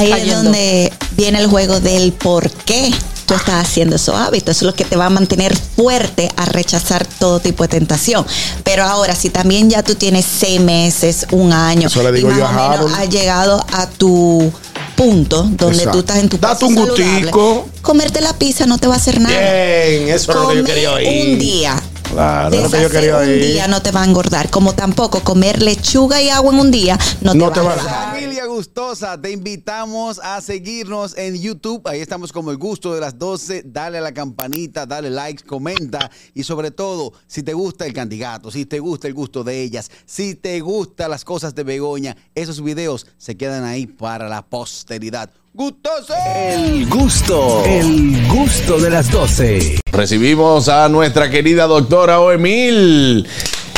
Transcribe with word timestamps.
ahí 0.00 0.28
es 0.28 0.34
donde 0.34 0.92
viene 1.16 1.38
el 1.40 1.46
juego 1.48 1.80
del 1.80 2.12
por 2.12 2.50
qué 2.50 2.90
tú 3.26 3.34
estás 3.34 3.64
haciendo 3.66 3.96
esos 3.96 4.14
hábitos. 4.16 4.56
Eso 4.56 4.64
es 4.64 4.72
lo 4.72 4.74
que 4.74 4.84
te 4.84 4.96
va 4.96 5.06
a 5.06 5.10
mantener 5.10 5.56
fuerte 5.56 6.28
a 6.36 6.46
rechazar 6.46 7.06
todo 7.18 7.38
tipo 7.40 7.62
de 7.64 7.68
tentación. 7.68 8.26
Pero 8.64 8.84
ahora, 8.84 9.14
si 9.14 9.30
también 9.30 9.70
ya 9.70 9.82
tú 9.82 9.94
tienes 9.94 10.24
seis 10.26 10.60
meses, 10.60 11.26
un 11.30 11.52
año, 11.52 11.86
Eso 11.88 12.02
le 12.10 12.18
y 12.18 12.24
más 12.24 12.36
yo 12.38 12.44
o 12.44 12.48
menos 12.48 12.62
Harold. 12.72 12.94
has 12.94 13.08
llegado 13.08 13.64
a 13.72 13.86
tu 13.86 14.52
punto 14.96 15.44
donde 15.44 15.78
Exacto. 15.78 15.92
tú 15.92 15.98
estás 16.00 16.16
en 16.18 16.28
tu 16.28 16.38
Date 16.38 16.64
un 16.64 16.74
saludable, 16.74 17.04
gustico. 17.30 17.68
comerte 17.82 18.20
la 18.20 18.34
pizza 18.34 18.66
no 18.66 18.76
te 18.78 18.86
va 18.86 18.94
a 18.94 18.96
hacer 18.98 19.20
nada. 19.20 19.34
Bien, 19.38 20.08
eso 20.10 20.32
es 20.32 20.36
lo 20.38 20.48
que 20.48 20.56
yo 20.56 20.64
quería 20.64 20.92
oír. 20.92 21.28
un 21.34 21.38
día. 21.38 21.82
Claro, 22.12 22.54
es 22.56 22.62
lo 22.64 22.70
que 22.70 22.82
yo 22.82 22.90
quería 22.90 23.16
un 23.18 23.24
día 23.26 23.68
no 23.68 23.80
te 23.82 23.92
va 23.92 24.02
a 24.02 24.04
engordar, 24.06 24.50
como 24.50 24.74
tampoco 24.74 25.20
comer 25.20 25.62
lechuga 25.62 26.20
y 26.20 26.28
agua 26.28 26.52
en 26.52 26.58
un 26.60 26.70
día 26.70 26.98
no 27.20 27.32
te, 27.32 27.38
No 27.38 27.50
va 27.50 27.54
a- 27.56 27.58
engordar. 27.60 28.10
Familia 28.14 28.46
gustosa, 28.46 29.20
te 29.20 29.30
invitamos 29.30 30.18
a 30.18 30.40
seguirnos 30.40 31.16
en 31.16 31.40
YouTube. 31.40 31.86
Ahí 31.86 32.00
estamos 32.00 32.32
como 32.32 32.50
el 32.50 32.56
gusto 32.56 32.92
de 32.94 33.00
las 33.00 33.16
12. 33.18 33.62
Dale 33.64 33.98
a 33.98 34.00
la 34.00 34.12
campanita, 34.12 34.86
dale 34.86 35.08
like, 35.08 35.44
comenta. 35.44 36.10
Y 36.34 36.42
sobre 36.42 36.70
todo, 36.72 37.12
si 37.28 37.42
te 37.42 37.52
gusta 37.54 37.86
el 37.86 37.92
candidato, 37.92 38.50
si 38.50 38.66
te 38.66 38.80
gusta 38.80 39.06
el 39.06 39.14
gusto 39.14 39.44
de 39.44 39.62
ellas, 39.62 39.90
si 40.04 40.34
te 40.34 40.60
gustan 40.60 41.10
las 41.10 41.24
cosas 41.24 41.54
de 41.54 41.62
Begoña, 41.62 42.16
esos 42.34 42.62
videos 42.62 43.06
se 43.18 43.36
quedan 43.36 43.64
ahí 43.64 43.86
para 43.86 44.28
la 44.28 44.42
posteridad. 44.42 45.30
¡Gustoso! 45.52 46.14
El 46.46 46.88
gusto, 46.88 47.64
el 47.66 48.28
gusto 48.28 48.78
de 48.78 48.88
las 48.88 49.10
12. 49.10 49.80
Recibimos 49.90 50.68
a 50.68 50.88
nuestra 50.88 51.28
querida 51.28 51.66
doctora 51.66 52.20
Oemil. 52.20 53.26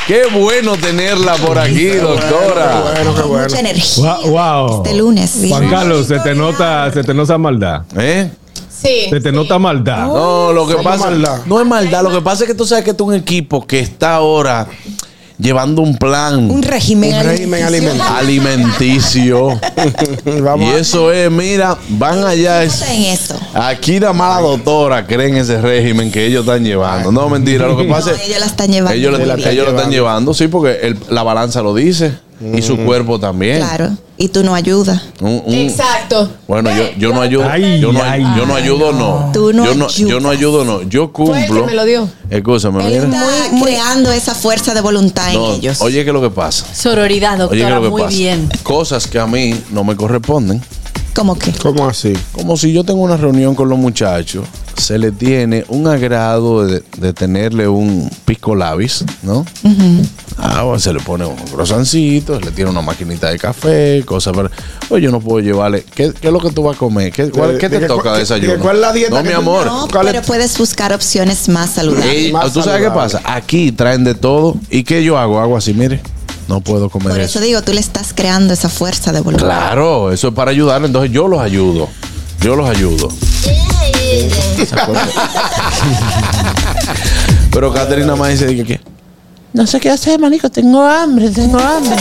Qué 0.06 0.24
bueno 0.38 0.76
tenerla 0.76 1.34
por 1.36 1.58
aquí, 1.58 1.86
doctora. 1.86 2.82
Bueno, 2.82 3.14
qué 3.14 3.22
bueno. 3.22 3.44
Mucha 3.44 3.60
energía. 3.60 4.16
Wow, 4.22 4.30
wow. 4.30 4.82
Este 4.84 4.98
lunes. 4.98 5.44
Juan 5.48 5.70
Carlos, 5.70 6.06
se 6.08 6.18
te 6.18 6.34
nota, 6.34 6.92
se 6.92 7.02
te 7.04 7.14
nota 7.14 7.38
maldad. 7.38 7.84
¿Eh? 7.96 8.30
Sí. 8.68 9.06
Se 9.08 9.20
te 9.22 9.32
nota 9.32 9.58
maldad. 9.58 10.08
No, 10.08 10.52
lo 10.52 10.66
que 10.66 10.74
¿Cómo 10.74 10.84
pasa 10.84 11.06
maldad? 11.06 11.40
no 11.46 11.58
es 11.58 11.66
maldad. 11.66 12.02
Lo 12.02 12.10
que 12.10 12.20
pasa 12.20 12.44
es 12.44 12.48
que 12.48 12.54
tú 12.54 12.66
sabes 12.66 12.84
que 12.84 12.92
tú 12.92 13.06
un 13.06 13.14
equipo 13.14 13.66
que 13.66 13.80
está 13.80 14.16
ahora 14.16 14.68
llevando 15.38 15.82
un 15.82 15.96
plan 15.96 16.50
Un 16.50 16.62
régimen. 16.62 17.14
Un 17.14 17.22
régimen 17.24 17.62
alimenticio. 18.00 19.58
Vamos 20.42 20.66
y 20.66 20.76
a- 20.76 20.78
eso 20.78 21.12
es, 21.12 21.30
mira, 21.30 21.76
van 21.90 22.24
allá. 22.24 22.62
es- 22.62 22.82
en 22.82 23.02
eso. 23.04 23.38
Aquí 23.54 23.98
la 24.00 24.12
doctora 24.40 25.06
cree 25.06 25.28
en 25.28 25.36
ese 25.36 25.60
régimen 25.60 26.10
que 26.10 26.26
ellos 26.26 26.44
están 26.46 26.64
llevando. 26.64 27.12
No, 27.12 27.28
mentira, 27.28 27.66
lo 27.66 27.76
que 27.76 27.84
No, 27.84 27.94
pasa 27.94 28.12
es 28.12 28.22
ellos 28.28 28.40
la 28.40 28.46
están 28.46 28.70
llevando. 28.70 28.96
ellos, 28.96 29.12
lo 29.12 29.70
están 29.76 29.90
llevando, 29.90 30.34
sí, 30.34 30.48
porque 30.48 30.78
el- 30.82 30.98
la 31.10 31.22
balanza 31.22 31.62
lo 31.62 31.74
dice 31.74 32.12
y 32.54 32.62
su 32.62 32.76
cuerpo 32.78 33.18
también. 33.20 33.58
Claro. 33.58 33.90
Y 34.22 34.28
tú 34.28 34.44
no 34.44 34.54
ayudas. 34.54 35.02
Un- 35.20 35.42
un- 35.44 35.52
Exacto. 35.52 36.30
Bueno, 36.46 36.70
yo, 36.76 36.84
yo 36.96 37.12
no 37.12 37.22
ayudo. 37.22 37.44
Ay, 37.50 37.80
yo, 37.80 37.92
no, 37.92 38.00
ay, 38.04 38.22
yo 38.36 38.46
no 38.46 38.54
ayudo, 38.54 38.92
no. 38.92 39.30
Tú 39.32 39.52
no 39.52 39.64
yo, 39.64 39.74
no 39.74 39.88
yo 39.88 40.20
no 40.20 40.30
ayudo, 40.30 40.64
no. 40.64 40.82
Yo 40.82 41.12
cumplo. 41.12 41.34
que 41.42 41.66
me 41.66 41.74
lo 41.74 41.84
dio. 41.84 42.08
Escúchame, 42.30 42.86
Él 42.86 43.08
mira. 43.08 43.20
está 43.46 43.60
creando 43.64 44.12
esa 44.12 44.36
fuerza 44.36 44.74
de 44.74 44.80
voluntad 44.80 45.32
No, 45.32 45.48
en 45.48 45.54
ellos. 45.56 45.80
oye, 45.80 46.04
¿qué 46.04 46.10
es 46.10 46.14
lo 46.14 46.20
que 46.22 46.30
pasa? 46.30 46.64
Sororidad, 46.72 47.32
Oye, 47.40 47.56
¿qué 47.58 47.62
doctora, 47.64 47.68
es 47.68 47.74
lo 47.74 47.82
que 47.82 47.90
muy 47.90 48.02
pasa? 48.02 48.16
bien. 48.16 48.48
Cosas 48.62 49.08
que 49.08 49.18
a 49.18 49.26
mí 49.26 49.60
no 49.72 49.82
me 49.82 49.96
corresponden. 49.96 50.62
¿Cómo 51.16 51.36
que? 51.36 51.50
¿Cómo 51.54 51.88
así? 51.88 52.12
Como 52.30 52.56
si 52.56 52.72
yo 52.72 52.84
tengo 52.84 53.02
una 53.02 53.16
reunión 53.16 53.56
con 53.56 53.68
los 53.68 53.76
muchachos, 53.78 54.46
se 54.76 54.98
le 54.98 55.10
tiene 55.10 55.64
un 55.68 55.88
agrado 55.88 56.64
de, 56.64 56.82
de 56.96 57.12
tenerle 57.12 57.66
un 57.66 58.08
pisco 58.24 58.54
labis, 58.54 59.04
¿no? 59.24 59.44
Ah, 60.44 60.62
bueno, 60.64 60.80
se 60.80 60.92
le 60.92 60.98
pone 60.98 61.24
unos 61.24 61.50
croissancitos, 61.52 62.44
le 62.44 62.50
tiene 62.50 62.68
una 62.70 62.82
maquinita 62.82 63.30
de 63.30 63.38
café, 63.38 64.02
cosas 64.04 64.34
para... 64.34 64.50
Oye, 64.90 65.04
yo 65.04 65.12
no 65.12 65.20
puedo 65.20 65.38
llevarle... 65.38 65.84
¿Qué, 65.94 66.12
qué 66.20 66.26
es 66.26 66.32
lo 66.32 66.40
que 66.40 66.50
tú 66.50 66.64
vas 66.64 66.74
a 66.74 66.78
comer? 66.78 67.12
¿Qué, 67.12 67.30
cuál- 67.30 67.52
De- 67.52 67.58
qué 67.58 67.68
de 67.68 67.78
te 67.78 67.86
toca 67.86 68.08
de 68.10 68.14
de 68.16 68.20
desayuno? 68.22 68.54
que 68.54 68.58
cuál 68.58 68.74
es 68.76 68.82
la 68.82 68.92
dieta 68.92 69.22
No, 69.22 69.28
mi 69.28 69.32
amor. 69.34 69.66
No, 69.66 69.86
¿Cuál 69.88 70.08
es? 70.08 70.12
pero 70.12 70.26
puedes 70.26 70.58
buscar 70.58 70.92
opciones 70.92 71.48
más 71.48 71.70
saludables. 71.70 72.32
Más 72.32 72.52
¿Tú 72.52 72.60
sabes 72.60 72.82
qué 72.82 72.90
pasa? 72.90 73.22
Aquí 73.24 73.70
traen 73.70 74.02
de 74.02 74.16
todo. 74.16 74.56
¿Y 74.68 74.82
qué 74.82 75.04
yo 75.04 75.16
hago? 75.16 75.38
Hago 75.38 75.56
así, 75.56 75.74
mire. 75.74 76.00
No 76.48 76.60
puedo 76.60 76.90
comer 76.90 77.10
Por 77.12 77.20
eso. 77.20 77.38
eso 77.38 77.46
digo, 77.46 77.62
tú 77.62 77.72
le 77.72 77.80
estás 77.80 78.12
creando 78.12 78.52
esa 78.52 78.68
fuerza 78.68 79.12
de 79.12 79.20
voluntad. 79.20 79.46
Claro, 79.46 80.10
eso 80.10 80.26
es 80.28 80.34
para 80.34 80.50
ayudar. 80.50 80.84
Entonces 80.84 81.12
yo 81.12 81.28
los 81.28 81.38
ayudo. 81.40 81.88
Yo 82.40 82.56
los 82.56 82.68
ayudo. 82.68 83.08
Pero 87.52 87.72
Caterina 87.72 88.16
más 88.16 88.30
dice 88.30 88.46
que, 88.56 88.64
¿qué? 88.64 88.80
No 89.52 89.66
sé 89.66 89.80
qué 89.80 89.90
hacer, 89.90 90.18
manico. 90.18 90.50
Tengo 90.50 90.82
hambre, 90.82 91.30
tengo 91.30 91.58
hambre. 91.58 91.96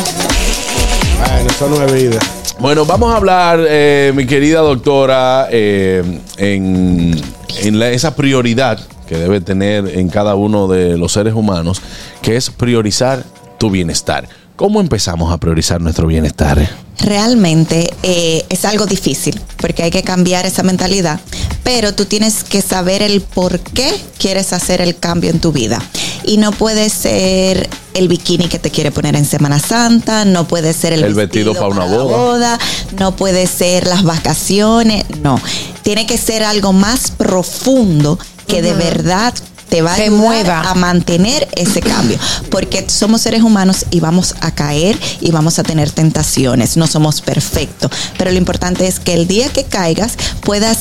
Bueno, 1.20 1.50
eso 1.50 1.70
no 1.70 1.84
es 1.86 1.94
vida. 1.94 2.20
Bueno, 2.60 2.86
vamos 2.86 3.12
a 3.14 3.18
hablar, 3.18 3.60
eh, 3.68 4.12
mi 4.16 4.26
querida 4.26 4.60
doctora, 4.60 5.48
eh, 5.52 6.04
en, 6.38 7.20
en 7.64 7.80
la- 7.80 7.90
esa 7.90 8.16
prioridad 8.16 8.80
que 9.08 9.18
debe 9.18 9.42
tener 9.42 9.88
en 9.98 10.10
cada 10.10 10.36
uno 10.36 10.68
de 10.68 10.98
los 10.98 11.12
seres 11.14 11.34
humanos, 11.34 11.82
que 12.22 12.38
es 12.38 12.50
priorizar 12.52 13.24
tu 13.58 13.70
bienestar. 13.72 14.28
¿Cómo 14.56 14.80
empezamos 14.80 15.34
a 15.34 15.38
priorizar 15.40 15.82
nuestro 15.82 16.06
bienestar? 16.08 16.70
Realmente 17.00 17.92
eh, 18.04 18.46
es 18.48 18.64
algo 18.64 18.86
difícil 18.86 19.40
porque 19.58 19.82
hay 19.84 19.90
que 19.90 20.04
cambiar 20.04 20.46
esa 20.46 20.62
mentalidad, 20.62 21.20
pero 21.64 21.96
tú 21.96 22.06
tienes 22.06 22.44
que 22.44 22.62
saber 22.62 23.02
el 23.02 23.22
por 23.22 23.60
qué 23.60 23.92
quieres 24.20 24.54
hacer 24.54 24.82
el 24.82 24.96
cambio 24.98 25.32
en 25.32 25.40
tu 25.40 25.52
vida. 25.52 25.82
Y 26.24 26.38
no 26.38 26.52
puede 26.52 26.90
ser 26.90 27.70
el 27.94 28.08
bikini 28.08 28.48
que 28.48 28.60
te 28.60 28.70
quiere 28.72 28.92
poner 28.92 29.16
en 29.16 29.26
Semana 29.26 29.60
Santa, 29.60 30.24
no 30.26 30.48
puede 30.48 30.74
ser 30.74 30.94
el, 30.94 31.04
El 31.04 31.14
vestido 31.14 31.54
para 31.54 31.68
una 31.68 31.86
boda. 31.86 32.18
boda, 32.18 32.60
no 33.00 33.16
puede 33.16 33.48
ser 33.48 33.88
las 33.88 34.04
vacaciones, 34.04 35.06
no. 35.22 35.40
Tiene 35.84 36.06
que 36.06 36.18
ser 36.18 36.44
algo 36.44 36.74
más 36.74 37.12
profundo 37.12 38.18
que 38.48 38.62
de 38.62 38.74
verdad 38.74 39.34
te 39.70 39.82
va 39.82 39.94
a 39.94 39.96
Te 39.96 40.04
ayudar 40.04 40.20
mueva. 40.20 40.70
a 40.70 40.76
mantener 40.76 41.48
ese 41.56 41.80
cambio, 41.80 42.18
porque 42.50 42.86
somos 42.90 43.22
seres 43.22 43.42
humanos 43.42 43.86
y 43.90 44.02
vamos 44.02 44.36
a 44.42 44.52
caer 44.52 45.00
y 45.22 45.32
vamos 45.32 45.60
a 45.60 45.64
tener 45.64 45.90
tentaciones, 45.92 46.76
no 46.76 46.88
somos 46.88 47.22
perfectos, 47.22 47.90
pero 48.18 48.32
lo 48.32 48.38
importante 48.38 48.86
es 48.86 49.00
que 49.00 49.14
el 49.14 49.28
día 49.28 49.48
que 49.50 49.64
caigas 49.64 50.14
puedas 50.42 50.80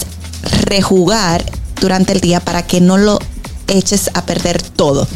rejugar 0.65 1.45
durante 1.81 2.13
el 2.13 2.21
día 2.21 2.41
para 2.41 2.67
que 2.67 2.81
no 2.81 2.99
lo 2.99 3.19
eches 3.71 4.11
a 4.15 4.27
perder 4.27 4.61
todo 4.63 5.07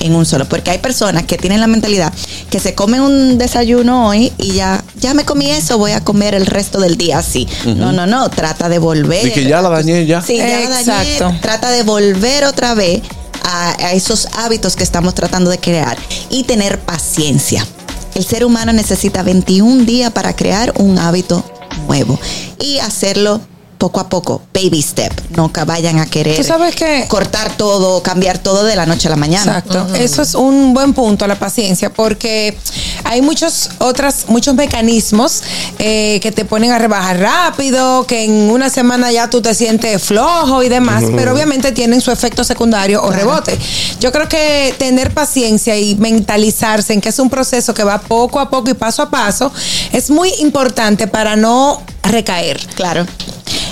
en 0.00 0.14
un 0.14 0.26
solo, 0.26 0.46
porque 0.48 0.70
hay 0.70 0.78
personas 0.78 1.24
que 1.24 1.36
tienen 1.38 1.60
la 1.60 1.66
mentalidad 1.66 2.12
que 2.50 2.60
se 2.60 2.74
comen 2.74 3.00
un 3.00 3.38
desayuno 3.38 4.08
hoy 4.08 4.32
y 4.38 4.52
ya 4.52 4.84
ya 5.00 5.14
me 5.14 5.24
comí 5.24 5.50
eso, 5.50 5.78
voy 5.78 5.92
a 5.92 6.02
comer 6.02 6.34
el 6.34 6.46
resto 6.46 6.80
del 6.80 6.96
día 6.96 7.18
así. 7.18 7.48
No, 7.64 7.92
no, 7.92 8.06
no, 8.06 8.28
trata 8.28 8.68
de 8.68 8.78
volver. 8.78 9.26
Y 9.26 9.32
que 9.32 9.44
ya 9.44 9.60
la 9.60 9.68
dañé 9.68 10.06
ya. 10.06 10.22
Sí, 10.22 10.36
ya 10.36 10.46
la 10.46 10.68
dañé. 10.82 11.12
Exacto. 11.12 11.34
Trata 11.40 11.70
de 11.70 11.82
volver 11.82 12.44
otra 12.44 12.74
vez 12.74 13.02
a, 13.42 13.70
a 13.70 13.92
esos 13.92 14.28
hábitos 14.36 14.76
que 14.76 14.84
estamos 14.84 15.14
tratando 15.14 15.50
de 15.50 15.58
crear 15.58 15.96
y 16.30 16.44
tener 16.44 16.78
paciencia. 16.80 17.66
El 18.14 18.24
ser 18.24 18.44
humano 18.44 18.72
necesita 18.72 19.22
21 19.22 19.84
días 19.84 20.10
para 20.12 20.34
crear 20.34 20.72
un 20.78 20.98
hábito 20.98 21.44
nuevo 21.86 22.18
y 22.58 22.78
hacerlo 22.78 23.40
poco 23.78 24.00
a 24.00 24.08
poco, 24.08 24.42
baby 24.54 24.82
step. 24.82 25.12
No 25.36 25.52
que 25.52 25.64
vayan 25.64 25.98
a 25.98 26.06
querer 26.06 26.36
Tú 26.36 26.44
sabes 26.44 26.74
que- 26.74 27.06
cortar 27.08 27.56
todo, 27.56 28.02
cambiar 28.02 28.38
todo 28.38 28.64
de 28.64 28.74
la 28.76 28.86
noche 28.86 29.08
a 29.08 29.10
la 29.10 29.16
mañana. 29.16 29.58
Exacto. 29.58 29.94
Eso 29.94 30.22
es 30.22 30.34
un 30.34 30.72
buen 30.74 30.92
punto, 30.94 31.26
la 31.26 31.38
paciencia, 31.38 31.92
porque 31.92 32.56
hay 33.04 33.22
muchos 33.22 33.70
otras, 33.78 34.24
muchos 34.28 34.54
mecanismos 34.54 35.42
eh, 35.78 36.18
que 36.22 36.32
te 36.32 36.44
ponen 36.44 36.72
a 36.72 36.78
rebajar 36.78 37.18
rápido, 37.18 38.06
que 38.06 38.24
en 38.24 38.50
una 38.50 38.70
semana 38.70 39.12
ya 39.12 39.28
tú 39.30 39.42
te 39.42 39.54
sientes 39.54 40.02
flojo 40.02 40.62
y 40.62 40.68
demás, 40.68 41.04
pero 41.14 41.32
obviamente 41.32 41.72
tienen 41.72 42.00
su 42.00 42.10
efecto 42.10 42.44
secundario 42.44 43.02
o 43.02 43.10
rebote. 43.10 43.58
Yo 44.00 44.12
creo 44.12 44.28
que 44.28 44.74
tener 44.78 45.12
paciencia 45.12 45.76
y 45.78 45.94
mentalizarse 45.96 46.92
en 46.92 47.00
que 47.00 47.10
es 47.10 47.18
un 47.18 47.30
proceso 47.30 47.74
que 47.74 47.84
va 47.84 48.00
poco 48.00 48.40
a 48.40 48.48
poco 48.50 48.70
y 48.70 48.74
paso 48.74 49.02
a 49.02 49.10
paso 49.10 49.52
es 49.92 50.10
muy 50.10 50.32
importante 50.40 51.06
para 51.06 51.36
no 51.36 51.82
recaer. 52.02 52.58
Claro. 52.74 53.06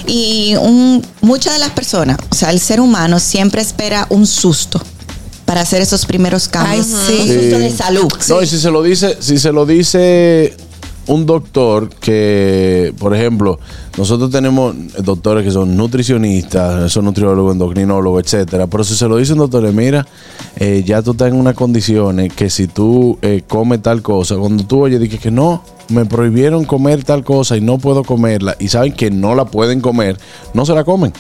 Y 0.07 0.55
un- 0.57 1.05
muchas 1.23 1.55
de 1.55 1.59
las 1.61 1.71
personas, 1.71 2.19
o 2.31 2.35
sea, 2.35 2.51
el 2.51 2.61
ser 2.61 2.81
humano 2.81 3.19
siempre 3.21 3.63
espera 3.63 4.07
un 4.11 4.27
susto 4.27 4.81
para 5.45 5.61
hacer 5.63 5.83
esos 5.83 6.07
primeros 6.07 6.49
cambios. 6.49 6.87
Ay, 7.09 7.17
sí. 7.17 7.31
Un 7.31 7.41
susto 7.41 7.59
de 7.59 7.71
salud. 7.77 8.13
No, 8.29 8.43
y 8.43 8.47
si 8.47 8.59
se 8.59 8.71
lo 8.71 8.83
dice, 8.83 9.17
si 9.21 9.39
se 9.39 9.53
lo 9.53 9.67
dice 9.67 10.55
un 11.07 11.27
doctor 11.27 11.89
que, 11.89 12.95
por 12.99 13.15
ejemplo, 13.15 13.59
nosotros 13.99 14.31
tenemos 14.31 14.75
doctores 15.03 15.45
que 15.45 15.51
son 15.51 15.77
nutricionistas, 15.77 16.91
son 16.93 17.05
nutriólogos, 17.05 17.53
endocrinólogos, 17.53 18.25
etcétera, 18.25 18.67
pero 18.67 18.85
si 18.85 18.95
se 18.95 19.09
lo 19.09 19.17
dice 19.17 19.33
un 19.33 19.41
doctor, 19.41 19.71
mira, 19.73 20.07
eh, 20.57 20.83
ya 20.85 21.03
tú 21.03 21.13
estás 21.13 21.29
en 21.29 21.35
unas 21.35 21.55
condiciones 21.55 22.33
que 22.33 22.51
si 22.51 22.67
tú 22.67 23.19
eh, 23.23 23.43
comes 23.47 23.83
tal 23.83 24.03
cosa, 24.03 24.37
cuando 24.37 24.65
tú 24.65 24.83
oyes, 24.83 25.01
dices 25.01 25.21
que 25.21 25.31
no, 25.31 25.63
me 25.89 26.07
prohibieron 26.07 26.65
comer 26.65 27.05
tal 27.05 27.25
cosa 27.25 27.57
y 27.57 27.61
no 27.61 27.79
puedo 27.79 28.03
comerla, 28.05 28.57
y 28.59 28.69
saben 28.69 28.93
que 28.93 29.11
no 29.11 29.35
la 29.35 29.45
pueden 29.45 29.81
comer, 29.81 30.19
no 30.55 30.65
se 30.65 30.75
la 30.75 30.85
comen. 30.85 31.13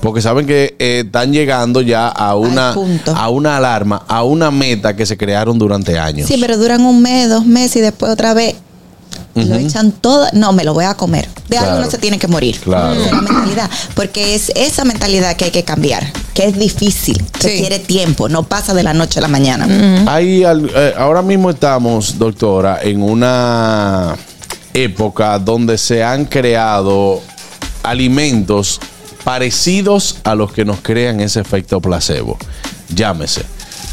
Porque 0.00 0.20
saben 0.20 0.46
que 0.46 0.76
eh, 0.78 1.02
están 1.04 1.32
llegando 1.32 1.80
ya 1.80 2.08
a 2.08 2.36
una, 2.36 2.74
a 3.14 3.28
una 3.30 3.56
alarma, 3.56 4.04
a 4.06 4.22
una 4.22 4.50
meta 4.50 4.94
que 4.94 5.06
se 5.06 5.16
crearon 5.16 5.58
durante 5.58 5.98
años. 5.98 6.28
Sí, 6.28 6.36
pero 6.40 6.56
duran 6.56 6.82
un 6.82 7.02
mes, 7.02 7.28
dos 7.28 7.46
meses 7.46 7.76
y 7.76 7.80
después 7.80 8.12
otra 8.12 8.32
vez 8.34 8.54
Lo 9.34 9.54
echan 9.56 9.92
todo, 9.92 10.26
no, 10.34 10.52
me 10.52 10.62
lo 10.64 10.74
voy 10.74 10.84
a 10.84 10.94
comer. 10.94 11.26
De 11.48 11.56
Claro. 11.56 11.70
algo 11.72 11.84
no 11.84 11.90
se 11.90 11.98
tiene 11.98 12.18
que 12.18 12.28
morir. 12.28 12.58
Claro. 12.60 12.92
Esa 12.94 13.06
es 13.06 13.12
la 13.12 13.22
mentalidad. 13.22 13.70
Porque 13.94 14.34
es 14.34 14.50
esa 14.54 14.84
mentalidad 14.84 15.36
que 15.36 15.46
hay 15.46 15.50
que 15.50 15.64
cambiar, 15.64 16.12
que 16.34 16.44
es 16.46 16.58
difícil, 16.58 17.22
requiere 17.40 17.78
tiempo, 17.78 18.28
no 18.28 18.42
pasa 18.42 18.74
de 18.74 18.82
la 18.82 18.92
noche 18.94 19.18
a 19.20 19.22
la 19.22 19.28
mañana. 19.28 19.66
Hay 20.06 20.42
eh, 20.44 20.94
ahora 20.98 21.22
mismo 21.22 21.50
estamos, 21.50 22.18
doctora, 22.18 22.80
en 22.82 23.02
una 23.02 24.16
época 24.74 25.38
donde 25.38 25.78
se 25.78 26.02
han 26.04 26.24
creado 26.26 27.20
alimentos 27.82 28.80
parecidos 29.24 30.16
a 30.24 30.34
los 30.34 30.52
que 30.52 30.64
nos 30.64 30.80
crean 30.80 31.20
ese 31.20 31.40
efecto 31.40 31.80
placebo. 31.80 32.36
Llámese. 32.94 33.44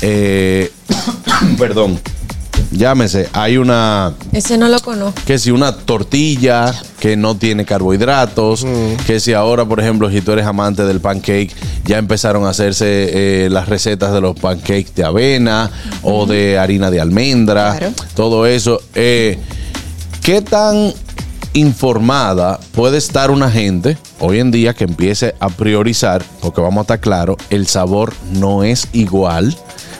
eh, 0.01 0.71
perdón. 1.57 2.00
Llámese. 2.71 3.27
Hay 3.33 3.57
una 3.57 4.13
Ese 4.31 4.57
no 4.57 4.68
lo 4.68 4.80
conozco. 4.80 5.19
que 5.25 5.39
si 5.39 5.50
una 5.51 5.75
tortilla 5.75 6.74
que 7.00 7.18
no 7.18 7.36
tiene 7.36 7.66
carbohidratos, 7.66 8.66
que 9.07 9.19
si 9.19 9.33
ahora, 9.33 9.66
por 9.66 9.80
ejemplo, 9.80 10.10
si 10.12 10.21
tú 10.21 10.31
eres 10.33 10.45
amante 10.45 10.83
del 10.86 11.00
pancake, 11.01 11.51
ya 11.86 11.98
empezaron 11.98 12.45
a 12.45 12.50
hacerse 12.50 13.45
eh, 13.45 13.50
las 13.50 13.68
recetas 13.69 14.13
de 14.13 14.21
los 14.21 14.39
pancakes 14.39 14.94
de 14.95 15.04
avena 15.04 15.71
o 16.04 16.25
de 16.25 16.60
harina 16.60 16.92
de 16.92 17.01
almendra, 17.01 17.75
Claro. 17.77 17.94
todo 18.16 18.45
eso. 18.45 18.80
Eh, 18.95 19.39
¿Qué 20.22 20.42
tan 20.42 20.94
informada 21.54 22.60
puede 22.74 22.98
estar 22.98 23.31
una 23.31 23.50
gente 23.50 23.98
hoy 24.19 24.39
en 24.39 24.51
día 24.51 24.74
que 24.74 24.83
empiece 24.83 25.33
a 25.39 25.50
priorizar, 25.50 26.24
porque 26.42 26.62
vamos 26.62 26.80
a 26.80 26.81
estar 26.83 27.00
claros, 27.00 27.38
el 27.50 27.65
sabor 27.68 28.13
no 28.33 28.63
es 28.63 28.88
igual, 28.94 29.56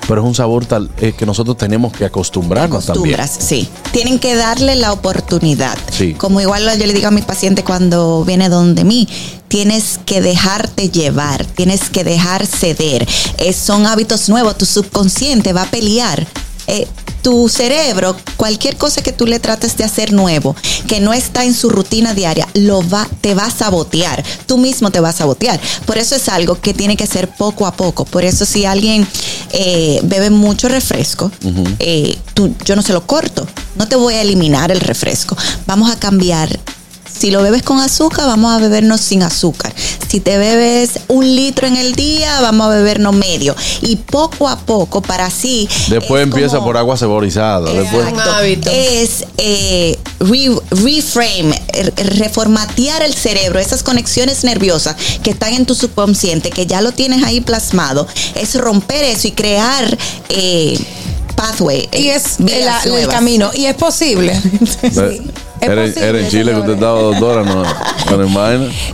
pero 0.10 0.22
es 0.22 0.28
un 0.28 0.34
sabor 0.34 0.66
tal 0.66 0.90
eh, 0.98 1.14
que 1.14 1.24
nosotros 1.24 1.56
tenemos 1.56 1.94
que 1.94 2.04
acostumbrarnos 2.04 2.88
también. 2.88 3.14
acostumbras, 3.14 3.48
sí. 3.48 3.70
Tienen 3.92 4.18
que 4.18 4.34
darle 4.34 4.76
la 4.76 4.92
oportunidad. 4.92 5.78
Sí. 5.92 6.16
Como 6.16 6.42
igual 6.42 6.64
yo 6.80 6.88
le 6.88 6.94
digo 6.94 7.10
a 7.10 7.12
mi 7.12 7.22
paciente 7.22 7.64
cuando 7.64 8.26
viene 8.26 8.50
donde 8.50 8.84
mí, 8.84 9.08
tienes 9.50 10.00
que 10.08 10.20
dejarte 10.20 10.90
llevar, 10.90 11.46
tienes 11.46 11.92
que 11.92 12.04
dejar 12.04 12.48
ceder. 12.48 13.08
Son 13.54 13.86
hábitos 13.86 14.30
nuevos, 14.30 14.58
tu 14.58 14.66
subconsciente 14.66 15.54
va 15.54 15.62
a 15.62 15.70
pelear. 15.70 16.26
Eh, 16.70 16.88
tu 17.22 17.50
cerebro, 17.50 18.16
cualquier 18.38 18.78
cosa 18.78 19.02
que 19.02 19.12
tú 19.12 19.26
le 19.26 19.40
trates 19.40 19.76
de 19.76 19.84
hacer 19.84 20.14
nuevo, 20.14 20.56
que 20.88 21.02
no 21.02 21.14
está 21.14 21.44
en 21.44 21.54
su 21.54 21.70
rutina 21.70 22.14
diaria, 22.14 22.48
lo 22.54 22.88
va, 22.88 23.08
te 23.22 23.36
va 23.36 23.46
a 23.46 23.52
sabotear. 23.52 24.24
Tú 24.46 24.58
mismo 24.58 24.90
te 24.90 25.00
vas 25.00 25.16
a 25.16 25.18
sabotear. 25.20 25.60
Por 25.86 25.98
eso 25.98 26.16
es 26.16 26.30
algo 26.30 26.60
que 26.62 26.74
tiene 26.74 26.96
que 26.96 27.08
ser 27.08 27.28
poco 27.28 27.66
a 27.66 27.74
poco. 27.74 28.06
Por 28.06 28.24
eso 28.24 28.46
si 28.46 28.66
alguien 28.66 29.06
eh, 29.52 30.00
bebe 30.04 30.30
mucho 30.30 30.70
refresco, 30.70 31.32
eh, 31.80 32.18
tú, 32.34 32.56
yo 32.64 32.76
no 32.76 32.82
se 32.82 32.94
lo 32.94 33.06
corto. 33.06 33.46
No 33.76 33.88
te 33.88 33.96
voy 33.96 34.14
a 34.14 34.22
eliminar 34.22 34.72
el 34.72 34.80
refresco. 34.80 35.36
Vamos 35.66 35.92
a 35.92 36.00
cambiar. 36.00 36.58
Si 37.20 37.32
lo 37.32 37.42
bebes 37.44 37.64
con 37.64 37.80
azúcar, 37.80 38.26
vamos 38.28 38.54
a 38.54 38.60
bebernos 38.60 39.02
sin 39.02 39.24
azúcar. 39.24 39.74
Si 40.08 40.20
te 40.22 40.38
bebes 40.38 40.92
un 41.08 41.26
litro 41.36 41.68
en 41.68 41.76
el 41.76 41.94
día, 41.94 42.40
vamos 42.42 42.68
a 42.68 42.70
bebernos 42.70 43.14
medio. 43.14 43.56
Y 43.82 43.98
poco 43.98 44.48
a 44.48 44.58
poco, 44.58 45.02
para 45.02 45.26
así. 45.26 45.68
Después 45.90 46.22
es 46.22 46.28
empieza 46.28 46.56
como- 46.58 46.68
por 46.68 46.78
agua 46.78 46.98
saborizada. 46.98 47.72
Después, 47.72 48.06
hábito. 48.18 48.70
Es 48.72 49.26
eh, 49.38 49.98
re- 50.20 50.60
reframe, 50.72 51.62
reformatear 51.98 53.04
el 53.04 53.14
cerebro, 53.14 53.60
esas 53.60 53.84
conexiones 53.84 54.44
nerviosas 54.44 54.96
que 55.24 55.32
están 55.32 55.54
en 55.54 55.66
tu 55.66 55.76
subconsciente, 55.76 56.50
que 56.50 56.66
ya 56.66 56.82
lo 56.82 56.92
tienes 56.92 57.24
ahí 57.24 57.42
plasmado, 57.42 58.08
es 58.36 58.56
romper 58.56 59.04
eso 59.04 59.28
y 59.28 59.32
crear 59.32 59.98
eh, 60.30 60.80
pathway. 61.36 61.88
Y 61.94 62.08
eh, 62.10 62.16
es 62.16 62.40
la- 62.40 62.82
el 62.84 63.08
camino. 63.08 63.52
Y 63.54 63.66
es 63.66 63.76
posible. 63.76 64.40
Sí. 64.82 65.22
Es 65.62 65.68
era, 65.70 65.82
posible, 65.82 66.08
era 66.08 66.20
en 66.20 66.28
Chile 66.30 66.52
que 66.54 66.60
usted 66.60 66.74
estaba 66.74 67.02
doctora, 67.02 67.44
no, 67.44 67.64
no. 67.64 67.90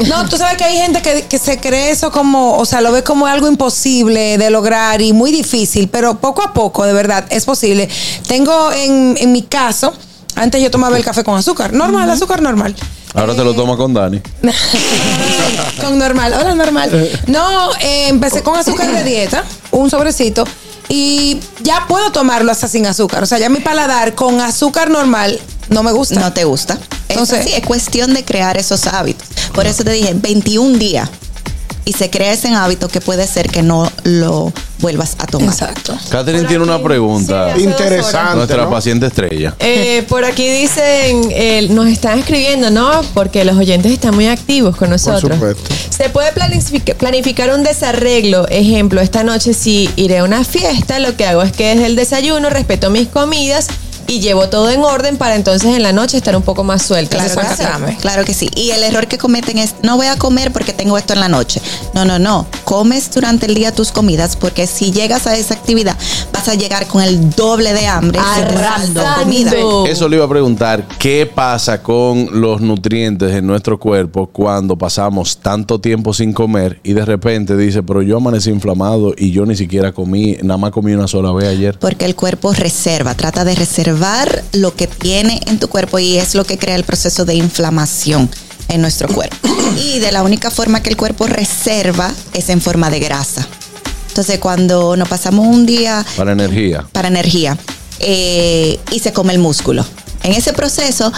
No, 0.07 0.29
tú 0.29 0.37
sabes 0.37 0.57
que 0.57 0.63
hay 0.63 0.77
gente 0.77 1.01
que, 1.01 1.23
que 1.23 1.37
se 1.37 1.57
cree 1.59 1.91
eso 1.91 2.11
como, 2.11 2.57
o 2.57 2.65
sea, 2.65 2.81
lo 2.81 2.91
ve 2.91 3.03
como 3.03 3.27
algo 3.27 3.47
imposible 3.47 4.37
de 4.37 4.49
lograr 4.49 5.01
y 5.01 5.13
muy 5.13 5.31
difícil, 5.31 5.87
pero 5.87 6.15
poco 6.19 6.41
a 6.41 6.53
poco, 6.53 6.85
de 6.85 6.93
verdad, 6.93 7.25
es 7.29 7.45
posible. 7.45 7.87
Tengo 8.27 8.71
en, 8.71 9.15
en 9.19 9.31
mi 9.31 9.43
caso, 9.43 9.93
antes 10.35 10.61
yo 10.61 10.69
tomaba 10.69 10.97
el 10.97 11.03
café 11.03 11.23
con 11.23 11.37
azúcar, 11.37 11.71
normal, 11.73 12.09
azúcar 12.09 12.41
normal. 12.41 12.75
Ahora 13.13 13.33
te 13.33 13.43
lo 13.45 13.53
toma 13.53 13.77
con 13.77 13.93
Dani. 13.93 14.21
con 15.81 15.97
normal, 15.97 16.33
hola 16.33 16.55
normal. 16.55 17.09
No, 17.27 17.73
eh, 17.79 18.07
empecé 18.09 18.43
con 18.43 18.57
azúcar 18.57 18.91
de 18.91 19.03
dieta, 19.03 19.45
un 19.71 19.89
sobrecito, 19.89 20.43
y 20.89 21.39
ya 21.61 21.85
puedo 21.87 22.11
tomarlo 22.11 22.51
hasta 22.51 22.67
sin 22.67 22.85
azúcar. 22.85 23.23
O 23.23 23.25
sea, 23.25 23.37
ya 23.39 23.49
mi 23.49 23.59
paladar 23.59 24.15
con 24.15 24.39
azúcar 24.41 24.89
normal 24.89 25.39
no 25.69 25.83
me 25.83 25.91
gusta. 25.91 26.19
No 26.19 26.31
te 26.33 26.43
gusta. 26.43 26.77
Entonces- 27.09 27.39
Entonces, 27.39 27.59
es 27.59 27.65
cuestión 27.65 28.13
de 28.13 28.23
crear 28.23 28.57
esos 28.57 28.87
hábitos. 28.87 29.27
Por 29.53 29.65
eso 29.67 29.83
te 29.83 29.91
dije, 29.91 30.13
21 30.15 30.77
días. 30.77 31.09
Y 31.85 31.93
se 31.93 32.09
crea 32.09 32.33
ese 32.33 32.49
hábito 32.49 32.87
que 32.87 32.99
puede 32.99 33.27
ser 33.27 33.49
que 33.49 33.61
no 33.61 33.91
lo 34.03 34.51
vuelvas 34.79 35.15
a 35.19 35.27
tomar. 35.27 35.49
Exacto. 35.49 35.95
Catherine 36.09 36.41
Por 36.43 36.49
tiene 36.49 36.63
una 36.63 36.81
pregunta. 36.81 37.53
sí, 37.55 37.63
Interesante. 37.63 38.35
Nuestra 38.35 38.63
¿no? 38.63 38.69
paciente 38.71 39.05
estrella. 39.05 39.55
Eh, 39.59 40.03
por 40.09 40.25
aquí 40.25 40.47
dicen, 40.49 41.29
eh, 41.31 41.67
nos 41.69 41.87
están 41.87 42.19
escribiendo, 42.19 42.71
¿no? 42.71 42.89
Porque 43.13 43.45
los 43.45 43.55
oyentes 43.57 43.91
están 43.91 44.15
muy 44.15 44.27
activos 44.27 44.75
con 44.75 44.89
nosotros. 44.89 45.33
supuesto. 45.33 45.69
Se 45.95 46.09
puede 46.09 46.33
planific- 46.33 46.95
planificar 46.95 47.51
un 47.53 47.63
desarreglo. 47.63 48.47
Ejemplo, 48.49 48.99
esta 49.01 49.23
noche 49.23 49.53
si 49.53 49.89
iré 49.95 50.17
a 50.19 50.23
una 50.23 50.43
fiesta, 50.43 50.97
lo 50.99 51.15
que 51.15 51.25
hago 51.27 51.43
es 51.43 51.51
que 51.51 51.67
desde 51.75 51.85
el 51.85 51.95
desayuno 51.95 52.49
respeto 52.49 52.89
mis 52.89 53.07
comidas 53.07 53.67
y 54.07 54.19
llevo 54.19 54.49
todo 54.49 54.69
en 54.69 54.81
orden 54.81 55.17
para 55.17 55.35
entonces 55.35 55.75
en 55.75 55.83
la 55.83 55.91
noche 55.91 56.17
estar 56.17 56.35
un 56.35 56.43
poco 56.43 56.63
más 56.63 56.83
suelta. 56.83 57.17
Claro 57.17 57.29
¿Se 57.29 57.35
puede 57.35 57.49
que 57.49 57.55
sí. 57.55 57.97
Claro 58.01 58.25
que 58.25 58.33
sí. 58.33 58.49
Y 58.55 58.71
el 58.71 58.83
error 58.83 59.07
que 59.07 59.17
cometen 59.17 59.57
es, 59.57 59.75
no 59.81 59.97
voy 59.97 60.07
a 60.07 60.17
comer 60.17 60.51
porque 60.51 60.73
tengo 60.73 60.97
esto 60.97 61.13
en 61.13 61.19
la 61.19 61.29
noche. 61.29 61.61
No, 61.93 62.05
no, 62.05 62.19
no. 62.19 62.45
Comes 62.63 63.11
durante 63.11 63.45
el 63.45 63.55
día 63.55 63.71
tus 63.71 63.91
comidas 63.91 64.35
porque 64.35 64.67
si 64.67 64.91
llegas 64.91 65.27
a 65.27 65.35
esa 65.35 65.53
actividad 65.53 65.97
vas 66.45 66.55
a 66.55 66.59
llegar 66.59 66.87
con 66.87 67.01
el 67.01 67.31
doble 67.31 67.73
de 67.73 67.87
hambre. 67.87 68.19
cerrando 68.35 69.01
Arrasando. 69.01 69.23
comida. 69.23 69.51
Eso 69.89 70.07
le 70.07 70.17
iba 70.17 70.25
a 70.25 70.29
preguntar, 70.29 70.87
¿qué 70.99 71.29
pasa 71.33 71.81
con 71.81 72.39
los 72.39 72.61
nutrientes 72.61 73.33
en 73.33 73.47
nuestro 73.47 73.79
cuerpo 73.79 74.27
cuando 74.27 74.77
pasamos 74.77 75.37
tanto 75.37 75.79
tiempo 75.79 76.13
sin 76.13 76.33
comer 76.33 76.79
y 76.83 76.93
de 76.93 77.05
repente 77.05 77.57
dice, 77.57 77.81
pero 77.81 78.01
yo 78.01 78.17
amanecí 78.17 78.49
inflamado 78.49 79.13
y 79.17 79.31
yo 79.31 79.45
ni 79.45 79.55
siquiera 79.55 79.91
comí, 79.91 80.37
nada 80.43 80.57
más 80.57 80.71
comí 80.71 80.93
una 80.93 81.07
sola 81.07 81.31
vez 81.31 81.47
ayer? 81.49 81.79
Porque 81.79 82.05
el 82.05 82.15
cuerpo 82.15 82.53
reserva, 82.53 83.15
trata 83.15 83.43
de 83.43 83.55
reservar 83.55 84.43
lo 84.53 84.75
que 84.75 84.87
tiene 84.87 85.41
en 85.47 85.59
tu 85.59 85.67
cuerpo 85.67 85.99
y 85.99 86.17
es 86.17 86.35
lo 86.35 86.43
que 86.43 86.57
crea 86.57 86.75
el 86.75 86.83
proceso 86.83 87.25
de 87.25 87.35
inflamación 87.35 88.29
en 88.67 88.81
nuestro 88.81 89.07
cuerpo. 89.07 89.35
Y 89.83 89.99
de 89.99 90.11
la 90.11 90.23
única 90.23 90.51
forma 90.51 90.81
que 90.81 90.89
el 90.89 90.97
cuerpo 90.97 91.27
reserva 91.27 92.11
es 92.33 92.49
en 92.49 92.61
forma 92.61 92.89
de 92.89 92.99
grasa. 92.99 93.47
Entonces 94.15 94.39
cuando 94.39 94.95
nos 94.95 95.09
pasamos 95.09 95.45
un 95.45 95.65
día 95.65 96.05
Para 96.15 96.31
energía. 96.31 96.85
para 96.93 97.09
energía 97.09 97.57
eh, 97.99 98.79
y 98.89 98.99
se 98.99 99.11
come 99.11 99.33
el 99.33 99.39
músculo. 99.39 99.85
En 100.23 100.31
ese 100.31 100.53
proceso 100.53 101.11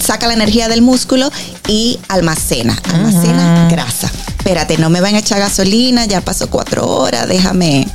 saca 0.00 0.28
la 0.28 0.34
energía 0.34 0.68
del 0.68 0.80
músculo 0.80 1.32
y 1.66 1.98
almacena, 2.06 2.78
almacena 2.94 3.66
grasa. 3.68 4.08
Espérate, 4.38 4.78
no 4.78 4.88
me 4.88 5.00
van 5.00 5.16
a 5.16 5.18
echar 5.18 5.40
gasolina, 5.40 6.04
ya 6.04 6.20
pasó 6.20 6.48
cuatro 6.48 6.86
horas, 6.86 7.26
déjame 7.26 7.88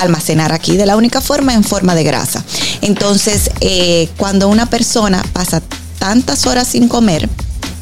almacenar 0.00 0.52
aquí 0.52 0.76
de 0.76 0.84
la 0.84 0.96
única 0.96 1.20
forma 1.20 1.54
en 1.54 1.62
forma 1.62 1.94
de 1.94 2.02
grasa. 2.02 2.42
Entonces, 2.80 3.48
eh, 3.60 4.08
cuando 4.16 4.48
una 4.48 4.66
persona 4.66 5.22
pasa 5.32 5.62
tantas 6.00 6.46
horas 6.46 6.66
sin 6.66 6.88
comer, 6.88 7.28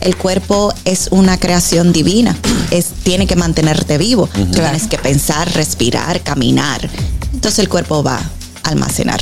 el 0.07 0.17
cuerpo 0.17 0.73
es 0.85 1.09
una 1.11 1.37
creación 1.37 1.93
divina. 1.93 2.37
Es, 2.71 2.87
tiene 3.03 3.27
que 3.27 3.35
mantenerte 3.35 3.99
vivo. 3.99 4.29
Tienes 4.53 4.87
que 4.87 4.99
pensar, 4.99 5.53
respirar, 5.53 6.21
caminar. 6.21 6.89
Entonces 7.35 7.59
el 7.59 7.69
cuerpo 7.69 8.05
va 8.05 8.21
a 8.63 8.69
almacenar. 8.69 9.21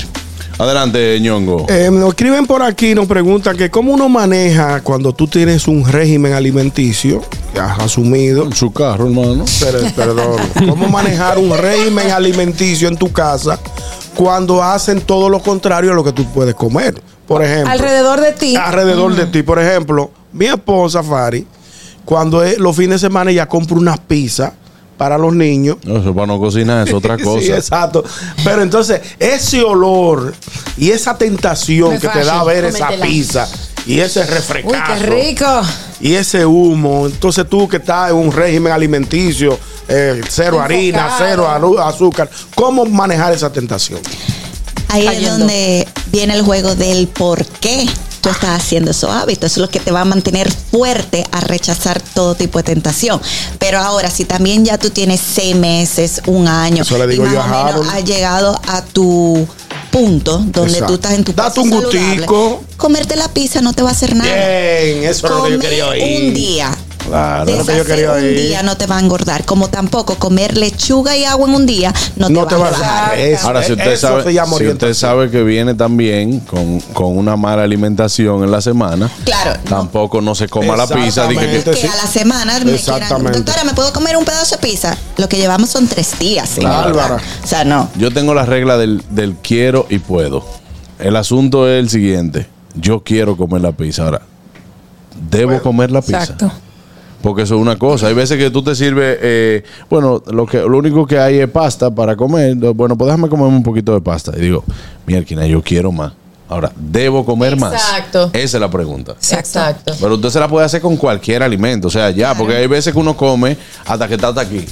Adelante, 0.59 1.19
ñongo. 1.21 1.67
Eh, 1.71 1.89
nos 1.91 2.11
escriben 2.11 2.47
por 2.47 2.63
aquí, 2.63 2.95
nos 2.95 3.07
preguntan 3.07 3.57
que 3.57 3.71
cómo 3.71 3.93
uno 3.93 4.11
maneja 4.11 4.83
cuando 4.83 5.15
tú 5.15 5.27
tienes 5.27 5.67
un 5.67 5.91
régimen 5.91 6.35
alimenticio 6.35 7.23
que 7.55 7.61
has 7.61 7.79
asumido. 7.79 8.53
Su 8.53 8.71
carro, 8.71 9.07
hermano. 9.07 9.47
Pero, 9.61 9.79
perdón. 9.97 10.37
¿Cómo 10.69 10.87
manejar 10.89 11.39
un 11.39 11.57
régimen 11.57 12.11
alimenticio 12.11 12.89
en 12.89 12.97
tu 12.97 13.11
casa 13.11 13.59
cuando 14.15 14.63
hacen 14.63 15.01
todo 15.01 15.31
lo 15.31 15.41
contrario 15.41 15.93
a 15.93 15.95
lo 15.95 16.05
que 16.05 16.13
tú 16.13 16.27
puedes 16.27 16.55
comer? 16.55 17.03
Por 17.27 17.43
ejemplo. 17.43 17.73
Alrededor 17.73 18.21
de 18.21 18.33
ti. 18.33 18.55
alrededor 18.55 19.15
de 19.15 19.27
ti. 19.27 19.43
Por 19.43 19.59
ejemplo, 19.59 20.11
mi 20.35 20.47
esposa, 20.47 21.03
Fari, 21.03 21.47
cuando 22.05 22.43
es 22.43 22.59
los 22.59 22.77
fines 22.77 23.01
de 23.01 23.07
semana 23.07 23.31
ella 23.31 23.47
compra 23.49 23.77
unas 23.77 23.99
pizzas 24.01 24.53
para 24.99 25.17
los 25.19 25.35
niños. 25.35 25.79
No, 25.85 25.99
eso 25.99 26.15
para 26.15 26.27
no 26.27 26.39
cocinar 26.39 26.87
es 26.87 26.95
otra 26.95 27.17
cosa. 27.23 27.41
Sí, 27.45 27.51
exacto. 27.53 28.05
Pero 28.45 28.63
entonces, 28.63 29.01
ese 29.19 29.63
olor 29.63 30.35
y 30.77 30.91
esa 30.91 31.17
tentación 31.17 31.99
que 31.99 32.09
te 32.09 32.25
da 32.25 32.45
fácil, 32.45 32.47
ver 32.47 32.65
esa 32.67 32.89
pizza 33.01 33.49
y 33.87 34.01
ese 34.01 34.21
Uy, 34.21 34.27
refrescazo 34.27 35.01
qué 35.01 35.07
rico. 35.07 35.47
y 36.01 36.15
ese 36.15 36.45
humo, 36.47 37.07
entonces 37.07 37.49
tú 37.49 37.69
que 37.69 37.79
estás 37.79 38.11
en 38.11 38.17
un 38.17 38.33
régimen 38.33 38.73
alimenticio, 38.73 39.59
eh, 39.89 40.21
cero 40.29 40.61
harina, 40.61 41.15
cero 41.19 41.49
azúcar, 41.83 42.31
¿cómo 42.55 42.85
manejar 42.87 43.33
esa 43.35 43.53
tentación? 43.53 44.01
Ahí 44.89 45.07
es 45.07 45.29
donde 45.29 45.89
viene 46.13 46.35
el 46.35 46.43
juego 46.43 46.75
del 46.77 47.09
por 47.09 47.45
qué 47.45 47.87
tú 48.25 48.31
estás 48.31 48.59
haciendo 48.59 48.91
esos 48.91 49.11
hábitos. 49.11 49.53
Eso 49.53 49.61
es 49.61 49.67
lo 49.67 49.71
que 49.71 49.81
te 49.81 49.91
va 49.93 50.01
a 50.01 50.05
mantener 50.07 50.51
fuerte 50.51 51.25
a 51.31 51.41
rechazar 51.41 52.01
todo 52.15 52.35
tipo 52.35 52.59
de 52.59 52.63
tentación. 52.65 53.21
Pero 53.59 53.79
ahora, 53.79 54.11
si 54.11 54.25
también 54.25 54.65
ya 54.65 54.79
tú 54.79 54.89
tienes 54.91 55.21
seis 55.21 55.55
meses, 55.55 56.23
un 56.27 56.49
año, 56.49 56.83
Eso 56.83 56.97
le 56.99 57.07
digo 57.07 57.25
y 57.25 57.27
más 57.27 57.35
yo 57.35 57.41
o 57.41 57.45
menos 57.45 57.65
Harold. 57.71 57.91
has 57.91 58.05
llegado 58.05 58.61
a 58.67 58.83
tu 58.83 59.47
punto 59.91 60.39
donde 60.39 60.73
Exacto. 60.73 60.87
tú 60.87 60.95
estás 60.95 61.13
en 61.13 61.25
tu 61.25 61.33
Date 61.35 61.61
un 61.61 61.71
saludable, 61.71 62.01
gustico. 62.27 62.65
comerte 62.79 63.15
la 63.17 63.29
pizza 63.29 63.61
no 63.61 63.73
te 63.75 63.83
va 63.83 63.91
a 63.91 63.93
hacer 63.93 64.17
nada. 64.17 64.33
Bien, 64.35 65.05
eso 65.05 65.27
es 65.27 65.33
lo 65.33 65.45
que 65.45 65.51
yo 65.53 65.59
quería 65.61 65.87
oír. 65.89 66.25
un 66.29 66.35
día. 66.35 66.77
Claro. 67.07 67.45
de 67.45 67.57
Lo 67.59 67.65
que 67.65 67.77
yo 67.77 67.85
quería 67.85 68.13
un 68.13 68.21
día 68.35 68.63
no 68.63 68.77
te 68.77 68.87
va 68.87 68.97
a 68.97 69.01
engordar, 69.01 69.45
como 69.45 69.69
tampoco 69.69 70.15
comer 70.17 70.57
lechuga 70.57 71.17
y 71.17 71.25
agua 71.25 71.49
en 71.49 71.55
un 71.55 71.67
día 71.67 71.93
no, 72.17 72.29
No 72.29 72.47
te 72.47 72.55
te 72.55 72.61
va 72.61 72.71
va 72.71 73.09
a 73.11 73.17
eso. 73.17 73.47
Ahora, 73.47 73.63
si 73.63 73.73
usted, 73.73 73.93
Eso 73.93 74.09
sabe, 74.23 74.33
si 74.59 74.67
usted 74.69 74.95
sabe 74.95 75.31
que 75.31 75.43
viene 75.43 75.75
también 75.75 76.41
con, 76.41 76.81
con 76.93 77.17
una 77.17 77.37
mala 77.37 77.63
alimentación 77.63 78.43
en 78.45 78.51
la 78.51 78.61
semana, 78.61 79.11
Claro, 79.25 79.53
tampoco 79.69 80.21
no 80.21 80.35
se 80.35 80.49
coma 80.49 80.77
la 80.77 80.87
pizza. 80.87 81.27
di 81.29 81.37
que- 81.37 81.63
que- 81.63 81.71
que 81.71 81.89
a 81.89 81.97
la 81.97 82.07
semana 82.07 82.59
me 82.61 82.77
quieran, 82.77 83.23
doctora, 83.25 83.65
¿me 83.65 83.75
puedo 83.75 83.93
comer 83.93 84.17
un 84.17 84.25
pedazo 84.25 84.57
de 84.57 84.63
pizza? 84.63 84.97
Lo 85.17 85.29
que 85.29 85.37
llevamos 85.37 85.71
son 85.71 85.87
tres 85.87 86.19
días. 86.19 86.59
Bárbara. 86.63 87.19
O 87.43 87.47
sea, 87.47 87.65
no. 87.65 87.89
yo 87.97 88.11
tengo 88.13 88.35
la 88.35 88.47
regla 88.47 88.77
del, 88.79 89.03
del 89.11 89.35
quiero 89.37 89.87
y 89.91 89.99
puedo. 89.99 90.45
El 90.99 91.17
asunto 91.17 91.69
es 91.69 91.81
el 91.81 91.91
siguiente. 91.91 92.47
Yo 92.75 93.03
quiero 93.05 93.37
comer 93.37 93.61
la 93.61 93.73
pizza. 93.73 94.05
Ahora, 94.05 94.23
debo 95.31 95.61
comer 95.63 95.91
la 95.91 96.01
pizza. 96.01 96.23
Exacto. 96.23 96.53
Porque 97.25 97.41
eso 97.41 97.55
es 97.55 97.61
una 97.63 97.79
cosa. 97.79 98.09
Hay 98.09 98.13
veces 98.13 98.37
que 98.37 98.51
tú 98.51 98.63
te 98.63 98.75
sirves, 98.75 99.17
eh, 99.23 99.65
bueno, 99.89 100.23
lo 100.27 100.45
que 100.45 100.59
lo 100.59 100.77
único 100.77 101.07
que 101.07 101.19
hay 101.19 101.39
es 101.39 101.49
pasta 101.49 101.91
para 101.91 102.15
comer. 102.17 102.55
Bueno, 102.55 102.99
pues 102.99 103.07
déjame 103.07 103.31
comerme 103.31 103.57
un 103.57 103.63
poquito 103.63 103.95
de 103.95 104.03
pasta. 104.03 104.33
Y 104.37 104.43
digo, 104.43 104.63
mierda, 105.07 105.47
yo 105.47 105.63
quiero 105.63 105.91
más. 105.91 106.13
Ahora, 106.51 106.71
¿debo 106.77 107.25
comer 107.25 107.57
más? 107.57 107.73
Exacto. 107.73 108.29
Esa 108.35 108.59
es 108.59 108.61
la 108.61 108.71
pregunta. 108.71 109.13
Exacto. 109.31 109.95
Pero 109.99 110.17
usted 110.17 110.29
se 110.29 110.39
la 110.39 110.49
puede 110.49 110.67
hacer 110.67 110.83
con 110.83 110.99
cualquier 110.99 111.43
alimento. 111.43 111.89
O 111.89 111.91
sea, 111.91 112.11
ya, 112.11 112.35
porque 112.35 112.57
hay 112.57 112.67
veces 112.67 112.93
que 112.93 112.99
uno 112.99 113.17
come 113.17 113.57
hasta 113.87 114.07
que 114.07 114.17
está 114.17 114.29
hasta 114.29 114.43
aquí. 114.43 114.63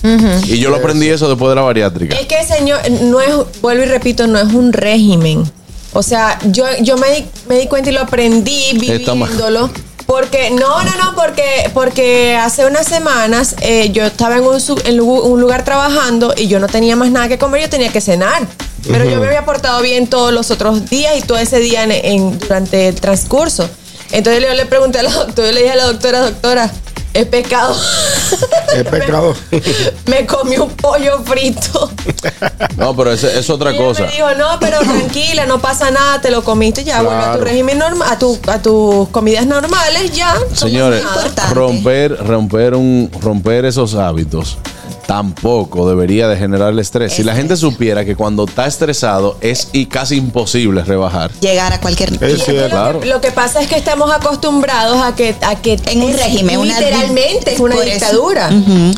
Y 0.44 0.58
yo 0.58 0.68
lo 0.68 0.76
aprendí 0.76 1.08
eso 1.08 1.30
después 1.30 1.48
de 1.48 1.54
la 1.54 1.62
bariátrica. 1.62 2.14
Es 2.16 2.26
que, 2.26 2.44
señor, 2.44 2.80
no 3.04 3.18
es, 3.22 3.62
vuelvo 3.62 3.82
y 3.82 3.86
repito, 3.86 4.26
no 4.26 4.38
es 4.38 4.52
un 4.52 4.74
régimen. 4.74 5.42
O 5.94 6.02
sea, 6.02 6.38
yo, 6.50 6.66
yo 6.82 6.98
me, 6.98 7.10
di, 7.12 7.24
me 7.48 7.58
di 7.58 7.66
cuenta 7.66 7.88
y 7.88 7.94
lo 7.94 8.02
aprendí 8.02 8.76
viviéndolo. 8.78 9.70
Porque, 10.06 10.50
no, 10.50 10.82
no, 10.82 10.96
no, 10.96 11.14
porque, 11.14 11.70
porque 11.72 12.36
hace 12.36 12.66
unas 12.66 12.86
semanas 12.86 13.54
eh, 13.60 13.90
yo 13.92 14.04
estaba 14.04 14.36
en 14.36 14.44
un, 14.44 14.58
en 14.84 15.00
un 15.00 15.40
lugar 15.40 15.64
trabajando 15.64 16.34
y 16.36 16.48
yo 16.48 16.58
no 16.58 16.66
tenía 16.68 16.96
más 16.96 17.10
nada 17.10 17.28
que 17.28 17.38
comer, 17.38 17.62
yo 17.62 17.70
tenía 17.70 17.90
que 17.92 18.00
cenar. 18.00 18.46
Pero 18.90 19.04
yo 19.04 19.20
me 19.20 19.26
había 19.28 19.44
portado 19.44 19.80
bien 19.80 20.08
todos 20.08 20.32
los 20.32 20.50
otros 20.50 20.90
días 20.90 21.12
y 21.16 21.22
todo 21.22 21.38
ese 21.38 21.60
día 21.60 21.84
en, 21.84 21.92
en- 21.92 22.38
durante 22.40 22.88
el 22.88 23.00
transcurso. 23.00 23.68
Entonces 24.10 24.42
yo 24.42 24.52
le 24.52 24.66
pregunté 24.66 24.98
a 24.98 25.04
la 25.04 25.10
doctora, 25.12 25.46
yo 25.48 25.52
le 25.54 25.60
dije 25.62 25.72
a 25.72 25.76
la 25.76 25.84
doctora, 25.84 26.18
doctora, 26.20 26.70
es 27.14 27.26
pecado. 27.26 27.76
Es 28.74 28.84
pecado. 28.90 29.34
me 30.06 30.24
comí 30.26 30.56
un 30.56 30.70
pollo 30.70 31.20
frito. 31.24 31.90
No, 32.76 32.94
pero 32.96 33.12
ese- 33.12 33.38
es 33.38 33.48
otra 33.50 33.72
Y 33.72 33.76
cosa. 33.76 34.04
me 34.04 34.12
dijo, 34.12 34.30
no, 34.38 34.58
pero 34.60 34.78
tranquila, 34.80 35.46
no 35.46 35.60
pasa 35.60 35.90
nada, 35.90 36.20
te 36.20 36.30
lo 36.30 36.42
comiste, 36.42 36.84
ya 36.84 37.02
vuelve 37.02 37.16
a 37.20 37.24
tu 37.24 37.38
Claro. 37.38 37.44
régimen 37.44 37.78
normal, 37.78 38.08
a, 38.10 38.18
tu, 38.18 38.38
a 38.48 38.58
tus 38.60 39.08
comidas 39.10 39.46
normales, 39.46 40.12
ya. 40.12 40.34
Señores, 40.54 41.02
romper, 41.52 42.16
romper 42.26 42.74
un, 42.74 43.10
romper 43.20 43.64
esos 43.64 43.94
hábitos 43.94 44.56
tampoco 45.12 45.86
debería 45.86 46.26
de 46.26 46.38
generar 46.38 46.76
estrés. 46.78 47.12
Si 47.12 47.22
la 47.22 47.34
gente 47.34 47.54
supiera 47.56 48.02
que 48.02 48.16
cuando 48.16 48.44
está 48.44 48.66
estresado 48.66 49.36
es 49.42 49.68
y 49.72 49.84
casi 49.84 50.16
imposible 50.16 50.82
rebajar. 50.84 51.30
Llegar 51.40 51.70
a 51.74 51.80
cualquier. 51.80 52.12
Es 52.24 52.44
cierto. 52.44 52.62
Lo, 52.62 52.68
Claro. 52.70 53.00
que, 53.00 53.06
lo 53.06 53.20
que 53.20 53.30
pasa 53.30 53.60
es 53.60 53.68
que 53.68 53.76
estamos 53.76 54.10
acostumbrados 54.10 54.96
a 55.02 55.14
que, 55.14 55.34
a 55.42 55.56
que 55.56 55.78
En 55.90 56.00
un 56.02 56.10
es 56.12 56.16
régimen, 56.24 56.58
una 56.58 56.78
literalmente 56.80 57.52
es 57.52 57.60
una 57.60 57.78
dictadura. 57.78 58.48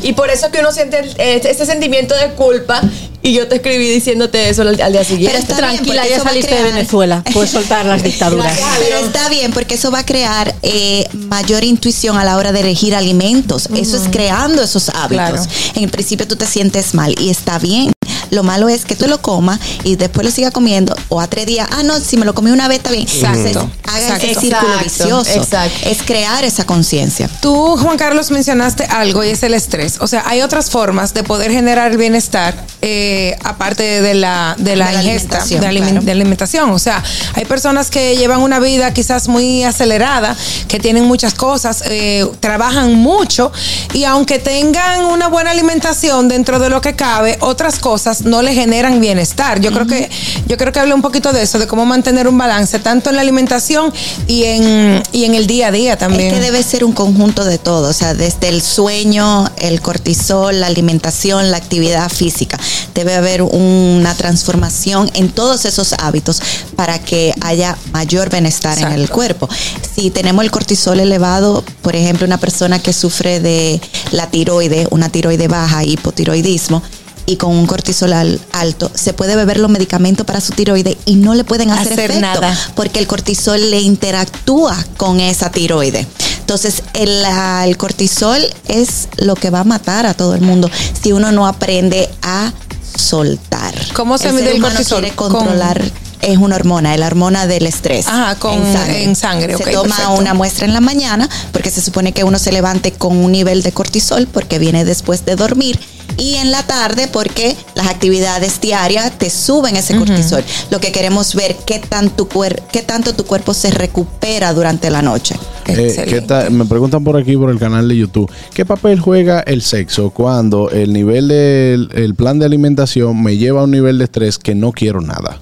Y 0.03 0.13
por 0.13 0.29
eso 0.29 0.49
que 0.51 0.59
uno 0.61 0.71
siente 0.71 0.99
el- 0.99 1.09
este 1.19 1.51
ese 1.51 1.65
sentimiento 1.65 2.15
de 2.15 2.29
culpa 2.35 2.81
y 3.25 3.33
yo 3.33 3.47
te 3.47 3.55
escribí 3.55 3.89
diciéndote 3.89 4.49
eso 4.49 4.61
al, 4.61 4.79
al 4.79 4.91
día 4.91 5.03
siguiente. 5.03 5.43
Pero 5.47 5.67
bien, 5.67 5.77
Tranquila, 5.77 6.07
ya 6.07 6.21
saliste 6.21 6.53
de 6.53 6.61
Venezuela. 6.61 7.23
Puedes 7.33 7.49
soltar 7.49 7.83
las 7.83 8.03
dictaduras. 8.03 8.55
Pero 8.77 8.99
está 8.99 9.29
bien, 9.29 9.51
porque 9.51 9.73
eso 9.73 9.89
va 9.89 9.99
a 9.99 10.05
crear 10.05 10.53
eh, 10.61 11.07
mayor 11.13 11.63
intuición 11.63 12.17
a 12.17 12.23
la 12.23 12.37
hora 12.37 12.51
de 12.51 12.59
elegir 12.59 12.93
alimentos. 12.93 13.67
Eso 13.75 13.97
es 13.97 14.03
creando 14.11 14.61
esos 14.61 14.89
hábitos. 14.89 15.07
Claro. 15.07 15.43
En 15.73 15.83
el 15.85 15.89
principio 15.89 16.27
tú 16.27 16.35
te 16.35 16.45
sientes 16.45 16.93
mal 16.93 17.15
y 17.19 17.31
está 17.31 17.57
bien. 17.57 17.91
Lo 18.35 18.43
malo 18.43 18.69
es 18.69 18.85
que 18.85 18.95
tú 18.95 19.07
lo 19.07 19.21
comas 19.21 19.59
y 19.83 19.95
después 19.95 20.25
lo 20.25 20.31
sigas 20.31 20.51
comiendo 20.51 20.95
o 21.09 21.21
a 21.21 21.27
tres 21.27 21.45
días, 21.45 21.67
ah, 21.71 21.83
no, 21.83 21.99
si 21.99 22.17
me 22.17 22.25
lo 22.25 22.33
comí 22.35 22.51
una 22.51 22.67
vez 22.67 22.77
está 22.79 22.91
bien. 22.91 23.03
Exacto. 23.07 23.69
Haga 23.87 24.17
ese 24.17 24.27
Exacto. 24.27 24.41
círculo 24.41 24.73
vicioso. 24.83 25.31
Exacto. 25.31 25.89
Es 25.89 26.03
crear 26.03 26.43
esa 26.43 26.65
conciencia. 26.65 27.29
Tú, 27.41 27.77
Juan 27.77 27.97
Carlos, 27.97 28.29
mencionaste 28.31 28.83
algo 28.85 29.23
y 29.23 29.29
es 29.29 29.41
el 29.43 29.53
estrés. 29.53 29.97
O 30.01 30.07
sea, 30.07 30.23
hay 30.27 30.41
otras 30.41 30.69
formas 30.69 31.13
de 31.13 31.23
poder 31.23 31.51
generar 31.51 31.91
el 31.91 31.97
bienestar 31.97 32.53
eh, 32.81 33.37
aparte 33.43 34.01
de 34.01 34.13
la, 34.13 34.55
de 34.57 34.75
la 34.75 34.87
De 34.87 34.93
la 34.93 35.03
ingesta, 35.03 35.37
alimentación, 35.37 35.61
de, 35.61 35.67
aliment- 35.67 35.89
claro. 35.91 36.05
de 36.05 36.11
alimentación. 36.11 36.69
O 36.71 36.79
sea, 36.79 37.03
hay 37.33 37.45
personas 37.45 37.89
que 37.89 38.17
llevan 38.17 38.41
una 38.41 38.59
vida 38.59 38.93
quizás 38.93 39.27
muy 39.27 39.63
acelerada, 39.63 40.35
que 40.67 40.79
tienen 40.79 41.05
muchas 41.05 41.33
cosas, 41.33 41.83
eh, 41.85 42.25
trabajan 42.41 42.93
mucho 42.95 43.51
y 43.93 44.03
aunque 44.03 44.39
tengan 44.39 45.05
una 45.05 45.27
buena 45.29 45.51
alimentación 45.51 46.27
dentro 46.27 46.59
de 46.59 46.69
lo 46.69 46.81
que 46.81 46.95
cabe, 46.95 47.37
otras 47.39 47.79
cosas 47.79 48.24
no 48.25 48.41
le 48.41 48.53
generan 48.53 48.99
bienestar. 48.99 49.61
Yo 49.61 49.71
creo 49.71 49.87
que 49.87 50.09
yo 50.47 50.57
creo 50.57 50.73
que 50.73 50.79
habla 50.79 50.95
un 50.95 51.01
poquito 51.01 51.31
de 51.31 51.43
eso, 51.43 51.59
de 51.59 51.67
cómo 51.67 51.85
mantener 51.85 52.27
un 52.27 52.37
balance 52.37 52.79
tanto 52.79 53.09
en 53.09 53.15
la 53.15 53.21
alimentación 53.21 53.93
y 54.27 54.43
en 54.43 55.03
y 55.11 55.23
en 55.23 55.35
el 55.35 55.47
día 55.47 55.67
a 55.67 55.71
día 55.71 55.97
también. 55.97 56.33
Es 56.33 56.33
que 56.33 56.39
debe 56.39 56.61
ser 56.63 56.83
un 56.83 56.91
conjunto 56.91 57.45
de 57.45 57.57
todo, 57.57 57.89
o 57.89 57.93
sea, 57.93 58.13
desde 58.13 58.49
el 58.49 58.61
sueño, 58.61 59.49
el 59.57 59.81
cortisol, 59.81 60.59
la 60.59 60.67
alimentación, 60.67 61.51
la 61.51 61.57
actividad 61.57 62.09
física. 62.09 62.59
Debe 62.93 63.15
haber 63.15 63.41
una 63.41 64.13
transformación 64.15 65.09
en 65.13 65.29
todos 65.29 65.65
esos 65.65 65.93
hábitos 65.93 66.41
para 66.75 66.99
que 66.99 67.33
haya 67.41 67.77
mayor 67.91 68.29
bienestar 68.29 68.77
en 68.79 68.91
el 68.91 69.09
cuerpo. 69.09 69.47
Si 69.95 70.09
tenemos 70.09 70.43
el 70.43 70.51
cortisol 70.51 70.99
elevado, 70.99 71.63
por 71.81 71.95
ejemplo, 71.95 72.25
una 72.25 72.37
persona 72.37 72.79
que 72.79 72.93
sufre 72.93 73.39
de 73.39 73.79
la 74.11 74.27
tiroide, 74.29 74.87
una 74.91 75.09
tiroide 75.09 75.47
baja, 75.47 75.83
hipotiroidismo, 75.83 76.81
y 77.27 77.37
con 77.37 77.51
un 77.55 77.65
cortisol 77.65 78.13
al- 78.13 78.39
alto, 78.51 78.91
se 78.93 79.13
puede 79.13 79.35
beber 79.35 79.59
los 79.59 79.69
medicamentos 79.71 80.25
para 80.25 80.41
su 80.41 80.53
tiroide 80.53 80.97
y 81.05 81.15
no 81.15 81.33
le 81.35 81.43
pueden 81.43 81.71
hacer, 81.71 81.93
Hacer 81.93 82.11
efecto 82.11 82.21
nada. 82.41 82.57
porque 82.75 82.99
el 82.99 83.07
cortisol 83.07 83.71
le 83.71 83.81
interactúa 83.81 84.77
con 84.97 85.19
esa 85.19 85.49
tiroide. 85.51 86.05
Entonces, 86.39 86.83
el, 86.93 87.23
el 87.65 87.77
cortisol 87.77 88.39
es 88.67 89.07
lo 89.17 89.33
que 89.35 89.49
va 89.49 89.61
a 89.61 89.63
matar 89.63 90.05
a 90.05 90.13
todo 90.13 90.35
el 90.35 90.41
mundo 90.41 90.69
si 91.01 91.11
uno 91.11 91.31
no 91.31 91.47
aprende 91.47 92.09
a 92.21 92.51
soltar. 92.95 93.73
¿Cómo 93.93 94.17
se 94.17 94.29
el 94.29 94.33
mide 94.35 94.55
el 94.55 94.61
cortisol? 94.61 95.01
quiere 95.01 95.15
controlar. 95.15 95.81
Es 96.21 96.37
una 96.37 96.55
hormona, 96.55 96.93
es 96.93 96.99
la 96.99 97.07
hormona 97.07 97.45
del 97.45 97.67
estrés. 97.67 98.07
Ajá, 98.07 98.35
con- 98.35 98.53
en 98.63 99.15
sangre, 99.15 99.57
Se 99.57 99.63
toma 99.71 99.95
perfecto. 99.95 100.13
una 100.13 100.33
muestra 100.33 100.65
en 100.65 100.73
la 100.73 100.81
mañana 100.81 101.29
porque 101.51 101.69
se 101.69 101.81
supone 101.81 102.13
que 102.13 102.23
uno 102.23 102.39
se 102.39 102.51
levante 102.51 102.91
con 102.93 103.17
un 103.17 103.31
nivel 103.31 103.61
de 103.61 103.71
cortisol 103.71 104.25
porque 104.27 104.57
viene 104.57 104.85
después 104.85 105.25
de 105.25 105.35
dormir 105.35 105.79
y 106.17 106.35
en 106.35 106.51
la 106.51 106.63
tarde 106.63 107.07
porque 107.11 107.55
las 107.75 107.87
actividades 107.87 108.61
diarias 108.61 109.17
te 109.17 109.29
suben 109.29 109.75
ese 109.75 109.97
cortisol. 109.97 110.43
Lo 110.71 110.79
que 110.79 110.91
queremos 110.91 111.35
ver 111.35 111.55
qué 111.65 111.79
tan 111.79 112.09
tu 112.09 112.27
cuer- 112.27 112.61
qué 112.71 112.81
tanto 112.81 113.13
tu 113.13 113.25
cuerpo 113.25 113.53
se 113.53 113.71
recupera 113.71 114.53
durante 114.53 114.89
la 114.89 115.01
noche. 115.01 115.35
Eh. 115.67 116.49
Me 116.51 116.65
preguntan 116.65 117.03
por 117.03 117.17
aquí 117.17 117.35
por 117.35 117.49
el 117.49 117.57
canal 117.59 117.87
de 117.89 117.97
YouTube. 117.97 118.31
¿Qué 118.53 118.65
papel 118.65 118.99
juega 118.99 119.39
el 119.41 119.61
sexo 119.61 120.11
cuando 120.11 120.69
el 120.69 120.93
nivel 120.93 121.27
del 121.27 121.89
el 121.95 122.15
plan 122.15 122.39
de 122.39 122.45
alimentación 122.45 123.21
me 123.23 123.37
lleva 123.37 123.61
a 123.61 123.63
un 123.63 123.71
nivel 123.71 123.97
de 123.97 124.03
estrés 124.05 124.37
que 124.37 124.53
no 124.55 124.71
quiero 124.71 125.01
nada? 125.01 125.39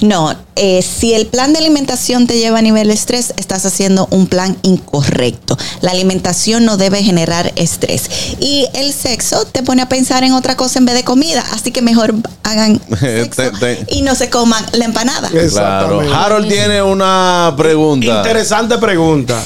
No, 0.00 0.34
eh, 0.56 0.82
si 0.82 1.14
el 1.14 1.26
plan 1.26 1.52
de 1.52 1.58
alimentación 1.58 2.26
te 2.26 2.38
lleva 2.38 2.58
a 2.58 2.62
nivel 2.62 2.88
de 2.88 2.94
estrés, 2.94 3.34
estás 3.36 3.66
haciendo 3.66 4.06
un 4.10 4.26
plan 4.26 4.56
incorrecto. 4.62 5.56
La 5.80 5.90
alimentación 5.90 6.64
no 6.64 6.76
debe 6.76 7.02
generar 7.02 7.52
estrés. 7.56 8.36
Y 8.40 8.66
el 8.74 8.92
sexo 8.92 9.44
te 9.46 9.62
pone 9.62 9.82
a 9.82 9.88
pensar 9.88 10.24
en 10.24 10.32
otra 10.32 10.56
cosa 10.56 10.78
en 10.78 10.86
vez 10.86 10.94
de 10.94 11.04
comida. 11.04 11.44
Así 11.52 11.70
que 11.70 11.82
mejor 11.82 12.14
hagan 12.42 12.80
sexo 13.00 13.42
y 13.88 14.02
no 14.02 14.14
se 14.14 14.30
coman 14.30 14.64
la 14.72 14.84
empanada. 14.84 15.28
Claro. 15.28 16.00
Harold 16.00 16.48
tiene 16.48 16.82
una 16.82 17.54
pregunta. 17.56 18.18
Interesante 18.18 18.78
pregunta. 18.78 19.42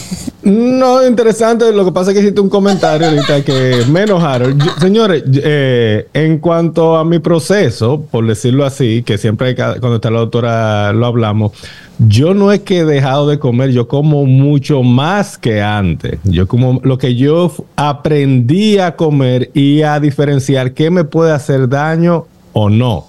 No, 0.49 1.07
interesante. 1.07 1.71
Lo 1.73 1.85
que 1.85 1.93
pasa 1.93 2.11
es 2.11 2.15
que 2.17 2.23
hiciste 2.23 2.41
un 2.41 2.49
comentario 2.49 3.07
ahorita 3.09 3.45
que 3.45 3.83
me 3.91 4.03
enojaron. 4.03 4.59
Yo- 4.59 4.73
señores, 4.81 5.23
eh, 5.43 6.09
en 6.15 6.39
cuanto 6.39 6.97
a 6.97 7.05
mi 7.05 7.19
proceso, 7.19 8.03
por 8.11 8.27
decirlo 8.27 8.65
así, 8.65 9.03
que 9.03 9.19
siempre 9.19 9.55
cuando 9.55 9.97
está 9.97 10.11
la 10.11 10.21
doctora 10.21 10.93
lo 10.95 11.05
hablamos, 11.07 11.53
yo 11.99 12.33
no 12.33 12.51
es 12.53 12.61
que 12.61 12.79
he 12.79 12.85
dejado 12.85 13.29
de 13.29 13.39
comer, 13.39 13.71
yo 13.73 13.89
como 13.89 14.25
mucho 14.25 14.83
más 14.83 15.37
que 15.37 15.61
antes. 15.61 16.19
Yo 16.25 16.47
como 16.49 16.81
lo 16.83 16.97
que 16.97 17.15
yo 17.15 17.53
aprendí 17.77 18.79
a 18.79 18.97
comer 18.97 19.51
y 19.53 19.83
a 19.83 20.01
diferenciar 20.01 20.73
qué 20.73 20.91
me 20.91 21.05
puede 21.05 21.33
hacer 21.33 21.69
daño 21.69 22.27
o 22.53 22.71
no. 22.71 23.07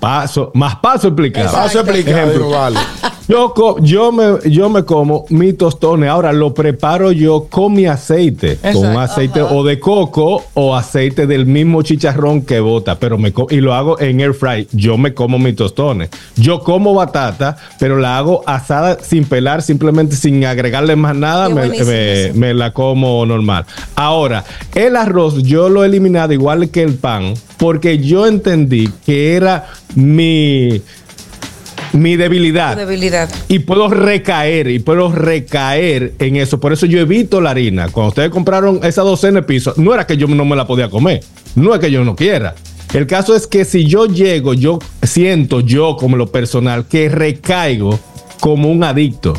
Paso, 0.00 0.52
más 0.54 0.76
paso 0.76 1.08
explicado. 1.08 1.50
Paso 1.52 1.80
explicado, 1.80 2.18
Ejemplo. 2.30 2.50
vale. 2.50 2.78
Yo, 3.28 3.52
yo, 3.82 4.10
me, 4.10 4.50
yo 4.50 4.70
me 4.70 4.84
como 4.84 5.26
mi 5.28 5.52
tostones. 5.52 6.08
Ahora 6.08 6.32
lo 6.32 6.54
preparo 6.54 7.12
yo 7.12 7.46
con 7.50 7.74
mi 7.74 7.84
aceite. 7.84 8.56
Con 8.72 8.86
un 8.86 8.96
aceite 8.96 9.42
o 9.42 9.62
de 9.64 9.78
coco 9.78 10.44
o 10.54 10.74
aceite 10.74 11.26
del 11.26 11.44
mismo 11.44 11.82
chicharrón 11.82 12.40
que 12.40 12.60
bota. 12.60 12.98
Pero 12.98 13.18
me 13.18 13.34
y 13.50 13.56
lo 13.56 13.74
hago 13.74 14.00
en 14.00 14.20
air 14.20 14.32
fry. 14.32 14.66
Yo 14.72 14.96
me 14.96 15.12
como 15.12 15.38
mis 15.38 15.56
tostones. 15.56 16.08
Yo 16.36 16.60
como 16.60 16.94
batata, 16.94 17.58
pero 17.78 17.98
la 17.98 18.16
hago 18.16 18.42
asada 18.46 18.98
sin 19.02 19.26
pelar, 19.26 19.60
simplemente 19.60 20.16
sin 20.16 20.46
agregarle 20.46 20.96
más 20.96 21.14
nada. 21.14 21.50
Me, 21.50 22.32
me 22.32 22.54
la 22.54 22.72
como 22.72 23.26
normal. 23.26 23.66
Ahora, 23.94 24.44
el 24.74 24.96
arroz 24.96 25.42
yo 25.42 25.68
lo 25.68 25.84
he 25.84 25.86
eliminado 25.86 26.32
igual 26.32 26.70
que 26.70 26.82
el 26.82 26.94
pan 26.94 27.34
porque 27.58 27.98
yo 27.98 28.26
entendí 28.26 28.88
que 29.04 29.34
era 29.34 29.66
mi, 29.94 30.80
mi 31.92 32.16
debilidad. 32.16 32.76
Debilidad. 32.76 33.28
Y 33.48 33.60
puedo 33.60 33.88
recaer, 33.88 34.68
y 34.68 34.78
puedo 34.78 35.10
recaer 35.10 36.14
en 36.18 36.36
eso. 36.36 36.60
Por 36.60 36.72
eso 36.72 36.86
yo 36.86 37.00
evito 37.00 37.40
la 37.40 37.50
harina. 37.50 37.88
Cuando 37.88 38.08
ustedes 38.08 38.30
compraron 38.30 38.80
esa 38.82 39.02
docena 39.02 39.40
de 39.40 39.46
pisos, 39.46 39.78
no 39.78 39.94
era 39.94 40.06
que 40.06 40.16
yo 40.16 40.26
no 40.26 40.44
me 40.44 40.56
la 40.56 40.66
podía 40.66 40.88
comer. 40.90 41.20
No 41.54 41.74
es 41.74 41.80
que 41.80 41.90
yo 41.90 42.04
no 42.04 42.16
quiera. 42.16 42.54
El 42.94 43.06
caso 43.06 43.34
es 43.34 43.46
que 43.46 43.64
si 43.64 43.84
yo 43.84 44.06
llego, 44.06 44.54
yo 44.54 44.78
siento 45.02 45.60
yo 45.60 45.96
como 45.96 46.16
lo 46.16 46.28
personal 46.32 46.86
que 46.86 47.08
recaigo 47.08 47.98
como 48.40 48.70
un 48.70 48.82
adicto. 48.82 49.34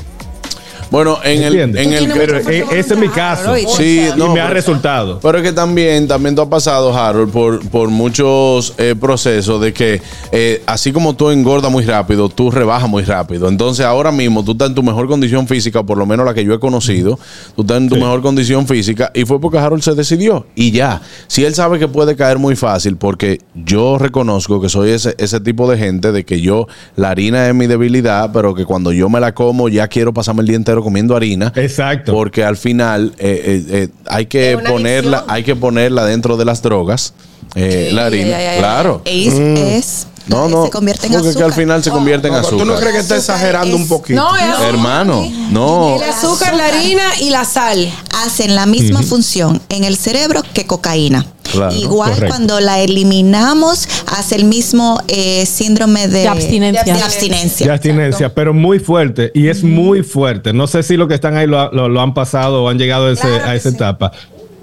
Bueno, 0.92 1.20
en 1.24 1.44
el, 1.44 1.56
en 1.78 1.94
el 1.94 2.12
Pero 2.12 2.38
e- 2.38 2.44
de 2.44 2.80
ese 2.80 2.94
es 2.96 3.00
mi 3.00 3.10
caso. 3.10 3.52
Harold, 3.52 3.68
Sí, 3.78 4.08
y 4.14 4.18
no, 4.18 4.34
me 4.34 4.42
ha 4.42 4.50
resultado. 4.50 5.20
Pero 5.22 5.38
es 5.38 5.44
que 5.44 5.52
también, 5.54 6.08
también 6.08 6.36
tú 6.36 6.42
has 6.42 6.48
pasado, 6.48 6.96
Harold, 6.98 7.32
por, 7.32 7.60
por 7.70 7.90
muchos 7.90 8.74
eh, 8.78 8.96
procesos 9.00 9.62
de 9.62 9.72
que 9.74 10.02
eh, 10.32 10.64
así 10.66 10.92
como 10.92 11.14
tú 11.16 11.30
engordas 11.30 11.72
muy 11.72 11.86
rápido, 11.86 12.28
tú 12.30 12.50
rebajas 12.50 12.90
muy 12.90 13.04
rápido. 13.04 13.48
Entonces 13.50 13.86
ahora 13.86 14.12
mismo 14.12 14.44
tú 14.44 14.54
estás 14.54 14.70
en 14.70 14.76
tu 14.76 14.84
mejor 14.84 15.08
condición 15.08 15.48
física, 15.48 15.84
por 15.84 15.98
lo 15.98 16.06
menos 16.06 16.26
la 16.26 16.34
que 16.34 16.44
yo 16.44 16.54
he 16.54 16.60
conocido, 16.60 17.20
tú 17.56 17.62
estás 17.62 17.78
en 17.78 17.90
tu 17.90 17.96
Sí. 17.96 18.02
mejor 18.02 18.22
condición 18.22 18.66
física 18.68 19.12
y 19.14 19.26
fue 19.26 19.40
porque 19.40 19.58
Harold 19.60 19.84
se 19.84 19.94
decidió 19.94 20.46
y 20.56 20.72
ya. 20.72 21.02
Si 21.28 21.46
él 21.46 21.54
sabe 21.54 21.78
que 21.80 21.88
puede 21.88 22.16
caer 22.16 22.40
muy 22.40 22.56
fácil, 22.56 22.98
porque 22.98 23.40
yo 23.54 23.98
reconozco 23.98 24.60
que 24.62 24.70
soy 24.70 24.92
ese, 24.92 25.16
ese 25.18 25.40
tipo 25.40 25.70
de 25.70 25.78
gente 25.78 26.12
de 26.12 26.26
que 26.26 26.42
yo, 26.42 26.68
la 26.96 27.10
harina 27.12 27.48
es 27.48 27.54
mi 27.54 27.68
debilidad, 27.68 28.32
pero 28.34 28.56
que 28.56 28.66
cuando 28.66 28.92
yo 28.92 29.10
me 29.10 29.20
la 29.20 29.34
como 29.34 29.70
ya 29.70 29.88
quiero 29.88 30.14
pasarme 30.14 30.42
el 30.42 30.48
día 30.48 30.56
entero 30.56 30.79
comiendo 30.84 31.16
harina. 31.16 31.52
Exacto. 31.56 32.14
Porque 32.14 32.44
al 32.44 32.58
final 32.58 33.14
eh, 33.18 33.42
eh, 33.46 33.66
eh, 33.70 33.88
hay 34.08 34.26
que 34.28 34.58
ponerla, 34.58 35.18
adicción. 35.18 35.36
hay 35.36 35.44
que 35.44 35.56
ponerla 35.56 36.06
dentro 36.06 36.38
de 36.38 36.46
las 36.46 36.62
drogas. 36.62 37.14
eh, 37.56 37.90
la 37.94 38.06
harina, 38.08 38.38
claro. 38.58 39.02
Es, 39.06 39.34
es- 39.34 40.08
No, 40.28 40.48
no. 40.48 40.66
se 40.66 40.70
convierte 40.70 41.08
en 41.08 41.14
porque 41.14 41.30
es 41.30 41.36
que 41.36 41.42
azúcar. 41.42 41.52
al 41.52 41.54
final 41.66 41.84
se 41.84 41.90
convierte 41.90 42.28
en 42.28 42.34
No, 42.36 42.42
¿Tú 42.44 42.58
no 42.58 42.74
azúcar. 42.74 42.80
crees 42.82 42.94
que 42.94 43.00
está 43.02 43.18
exagerando 43.18 43.76
un 43.76 43.88
poquito? 43.88 44.22
No, 44.22 44.36
es 44.36 44.44
Hermano, 44.68 45.28
no. 45.50 45.96
el 45.98 46.04
azúcar, 46.04 46.54
la 46.56 46.68
harina 46.68 47.02
y 47.22 47.32
la 47.32 47.46
sal. 47.46 47.92
hacen 48.24 48.54
la 48.54 48.66
misma 48.68 49.02
función 49.02 49.60
en 49.70 49.84
el 49.86 49.98
cerebro 49.98 50.44
que 50.54 50.68
cocaína. 50.68 51.26
Claro, 51.52 51.74
Igual 51.76 52.12
correcto. 52.12 52.36
cuando 52.36 52.60
la 52.60 52.80
eliminamos, 52.80 53.88
hace 54.08 54.36
el 54.36 54.46
mismo 54.46 55.02
eh, 55.08 55.46
síndrome 55.46 56.08
de, 56.08 56.20
De 56.22 56.28
abstinencia. 56.28 56.84
de 56.84 56.92
abstinencia. 57.02 57.66
De 57.68 57.74
abstinencia, 57.74 58.34
pero 58.34 58.54
muy 58.54 58.80
fuerte. 58.80 59.32
Y 59.34 59.48
es 59.48 59.64
muy 59.64 60.04
fuerte. 60.04 60.54
No 60.54 60.68
sé 60.68 60.84
si 60.84 60.96
los 60.98 61.08
que 61.08 61.16
están 61.16 61.36
ahí 61.38 61.48
lo, 61.48 61.72
lo- 61.72 61.90
lo 61.90 62.02
han 62.02 62.14
pasado 62.14 62.64
o 62.64 62.70
han 62.70 62.78
llegado 62.78 63.08
a, 63.08 63.12
ese- 63.12 63.22
Claro 63.28 63.46
a 63.46 63.52
que 63.52 63.58
esa 63.58 63.70
sí. 63.70 63.76
etapa. 63.76 64.12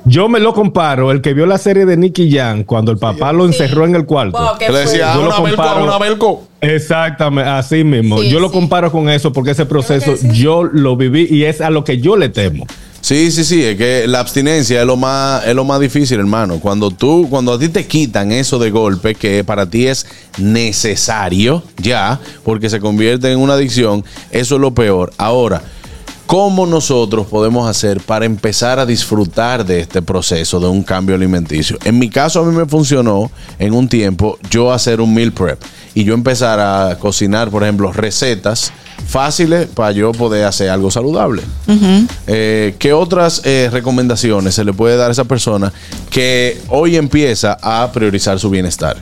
Yo 0.09 0.29
me 0.29 0.39
lo 0.39 0.55
comparo, 0.55 1.11
el 1.11 1.21
que 1.21 1.35
vio 1.35 1.47
la 1.47 1.59
serie 1.59 1.85
de 1.85 1.97
Nicky 1.97 2.31
Jam, 2.31 2.63
cuando 2.63 2.93
el 2.93 2.99
papá 2.99 3.33
lo 3.33 3.45
encerró 3.45 3.85
en 3.85 3.97
el 3.97 4.07
cuarto. 4.07 4.39
Wow, 4.39 4.73
le 4.73 4.79
decía, 4.79 4.99
Yo 4.99 5.07
"Ah, 5.11 5.15
lo 5.17 5.21
una 5.23 5.41
velco, 5.41 5.63
comparo- 5.63 5.83
una 5.85 5.99
velco. 5.99 6.45
Exactamente, 6.61 7.51
así 7.51 7.83
mismo. 7.83 8.21
Sí, 8.21 8.29
yo 8.29 8.39
lo 8.39 8.53
comparo 8.53 8.93
con 8.93 9.09
eso 9.09 9.33
porque 9.33 9.51
ese 9.51 9.67
proceso 9.67 10.15
yo 10.33 10.63
lo 10.63 10.97
viví 10.97 11.27
y 11.29 11.43
es 11.45 11.61
a 11.61 11.71
lo 11.71 11.83
que 11.83 11.99
yo 11.99 12.17
le 12.17 12.29
temo. 12.29 12.67
Sí, 13.07 13.31
sí, 13.31 13.45
sí, 13.45 13.63
es 13.63 13.77
que 13.77 14.09
la 14.09 14.19
abstinencia 14.19 14.81
es 14.81 14.85
lo 14.85 14.97
más, 14.97 15.47
es 15.47 15.55
lo 15.55 15.65
más 15.65 15.79
difícil, 15.79 16.19
hermano. 16.19 16.59
Cuando 16.59 16.91
tú, 16.91 17.29
cuando 17.31 17.53
a 17.53 17.59
ti 17.61 17.69
te 17.69 17.87
quitan 17.87 18.33
eso 18.33 18.59
de 18.59 18.73
golpe, 18.73 19.15
que 19.15 19.45
para 19.45 19.71
ti 19.71 19.87
es 19.87 20.09
necesario, 20.39 21.63
ya, 21.77 22.19
porque 22.43 22.69
se 22.69 22.81
convierte 22.81 23.31
en 23.31 23.39
una 23.39 23.53
adicción, 23.53 24.05
eso 24.33 24.57
es 24.57 24.61
lo 24.61 24.75
peor. 24.75 25.13
Ahora, 25.19 25.63
¿cómo 26.27 26.67
nosotros 26.67 27.27
podemos 27.27 27.69
hacer 27.69 28.01
para 28.01 28.27
empezar 28.27 28.79
a 28.79 28.87
disfrutar 28.87 29.65
de 29.65 29.81
este 29.81 30.03
proceso 30.03 30.61
de 30.61 30.67
un 30.67 30.83
cambio 30.83 31.15
alimenticio? 31.15 31.79
En 31.85 31.99
mi 31.99 32.11
caso, 32.11 32.41
a 32.41 32.45
mí 32.45 32.55
me 32.55 32.67
funcionó 32.67 33.31
en 33.59 33.73
un 33.73 33.89
tiempo 33.89 34.39
yo 34.51 34.73
hacer 34.73 35.01
un 35.01 35.15
meal 35.15 35.33
prep 35.33 35.63
y 35.95 36.05
yo 36.05 36.15
empezar 36.15 36.61
a 36.61 36.99
cocinar, 36.99 37.51
por 37.51 37.63
ejemplo, 37.63 37.93
recetas 37.93 38.73
fáciles 39.07 39.67
para 39.67 39.93
yo 39.93 40.13
poder 40.13 40.45
hacer 40.45 40.69
algo 40.69 40.91
saludable. 40.91 41.43
Eh, 42.27 42.75
¿Qué 42.79 42.93
otras 42.93 43.43
eh, 43.45 43.69
recomendaciones 43.73 44.55
se 44.55 44.65
le 44.65 44.73
puede 44.73 44.97
dar 44.97 45.09
a 45.09 45.13
esa 45.13 45.25
persona 45.25 45.73
que 46.11 46.61
hoy 46.69 46.97
empieza 46.97 47.57
a 47.63 47.91
priorizar 47.93 48.39
su 48.39 48.51
bienestar? 48.51 48.97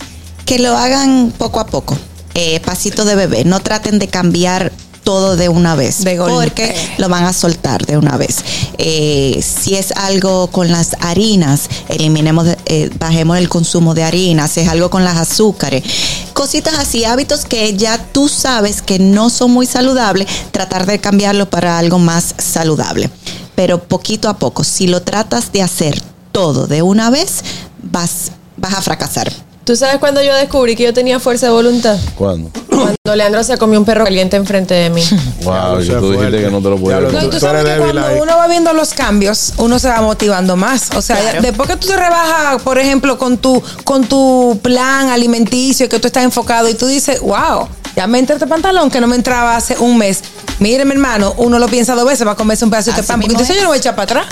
Que 0.45 0.59
lo 0.59 0.77
hagan 0.77 1.33
poco 1.37 1.59
a 1.59 1.67
poco, 1.67 1.97
eh, 2.35 2.61
pasito 2.61 3.05
de 3.05 3.15
bebé. 3.15 3.45
No 3.45 3.61
traten 3.61 3.99
de 3.99 4.09
cambiar 4.09 4.73
todo 5.05 5.37
de 5.37 5.49
una 5.49 5.77
vez, 5.77 6.03
De 6.03 6.17
porque 6.17 6.75
lo 6.99 7.09
van 7.09 7.25
a 7.25 7.33
soltar 7.33 7.85
de 7.87 7.97
una 7.97 8.17
vez. 8.17 8.39
Eh, 8.79 9.43
si 9.43 9.77
es 9.77 9.93
algo 9.93 10.49
con 10.49 10.73
las 10.73 10.97
harinas, 11.01 11.69
eliminemos, 11.89 12.49
eh, 12.67 12.91
bajemos 12.99 13.39
el 13.39 13.49
consumo 13.49 13.95
de 13.95 14.03
harinas. 14.03 14.51
Si 14.51 14.61
es 14.61 14.69
algo 14.69 14.91
con 14.91 15.05
las 15.05 15.17
azúcares, 15.19 15.85
cositas 16.33 16.75
así, 16.75 17.05
hábitos 17.05 17.45
que 17.45 17.77
ya 17.77 17.99
tú 17.99 18.29
sabes 18.29 18.83
que 18.83 18.99
no 18.99 19.31
son 19.31 19.53
muy 19.53 19.67
saludables, 19.67 20.27
tratar 20.51 20.87
de 20.87 20.99
cambiarlo 20.99 21.49
para 21.49 21.79
algo 21.79 21.99
más 21.99 22.35
saludable. 22.39 23.11
Pero 23.55 23.85
poquito 23.85 24.29
a 24.29 24.39
poco, 24.39 24.65
si 24.65 24.89
lo 24.89 25.03
tratas 25.03 25.53
de 25.53 25.63
hacer 25.63 26.01
todo 26.33 26.67
de 26.67 26.83
una 26.83 27.11
vez, 27.11 27.45
vas, 27.83 28.33
vas 28.57 28.75
a 28.75 28.83
fracasar. 28.83 29.31
¿Tú 29.65 29.75
sabes 29.77 29.97
cuando 29.99 30.23
yo 30.23 30.35
descubrí 30.35 30.77
que 30.77 30.83
yo 30.85 30.93
tenía 30.93 31.19
fuerza 31.19 31.47
de 31.47 31.53
voluntad? 31.53 31.97
¿Cuándo? 32.17 32.51
Cuando 32.69 33.17
Leandro 33.17 33.43
se 33.45 33.57
comió 33.57 33.79
un 33.79 33.85
perro 33.85 34.05
caliente 34.05 34.37
enfrente 34.37 34.75
de 34.75 34.91
mí. 34.91 35.03
Wow, 35.45 35.79
Eso 35.79 35.93
y 35.93 35.95
es 35.95 36.01
tú 36.01 36.11
dijiste 36.13 36.39
que 36.41 36.51
no 36.51 36.59
te 36.63 36.71
lo 36.71 36.79
lo- 36.79 37.13
No, 37.13 37.21
tú 37.21 37.31
Tú 37.31 37.39
sabes 37.41 37.65
que 37.65 37.77
cuando 37.79 38.07
ahí. 38.07 38.19
uno 38.21 38.37
va 38.37 38.47
viendo 38.49 38.73
los 38.73 38.95
cambios, 38.95 39.53
uno 39.59 39.79
se 39.79 39.89
va 39.89 40.01
motivando 40.01 40.57
más. 40.57 40.91
O 40.97 41.03
sea, 41.03 41.41
después 41.41 41.69
que 41.69 41.77
tú 41.77 41.87
te 41.89 41.97
rebajas, 41.97 42.63
por 42.63 42.79
ejemplo, 42.79 43.19
con 43.19 43.37
tu, 43.39 43.63
con 43.85 44.05
tu 44.07 44.59
plan 44.63 45.09
alimenticio, 45.11 45.89
que 45.89 45.99
tú 45.99 46.07
estás 46.07 46.25
enfocado 46.25 46.69
y 46.69 46.75
tú 46.75 46.87
dices, 46.87 47.21
wow, 47.21 47.69
ya 47.97 48.07
me 48.07 48.19
entra 48.19 48.37
este 48.37 48.47
pantalón 48.47 48.91
que 48.91 49.01
no 49.01 49.07
me 49.07 49.17
entraba 49.17 49.57
hace 49.57 49.77
un 49.79 49.97
mes. 49.99 50.21
Mire, 50.61 50.85
mi 50.85 50.93
hermano, 50.93 51.35
uno 51.39 51.59
lo 51.59 51.67
piensa 51.69 51.95
dos 51.95 52.07
veces 52.07 52.25
para 52.25 52.37
comerse 52.37 52.65
un 52.65 52.71
pedacito 52.71 52.97
de 52.97 53.03
pan, 53.03 53.21
porque 53.21 53.29
mismo 53.35 53.41
dice, 53.41 53.53
es. 53.55 53.59
yo 53.59 53.63
no 53.65 53.69
voy 53.71 53.77
a 53.77 53.81
echar 53.81 53.97
para 53.97 54.21
atrás. 54.21 54.27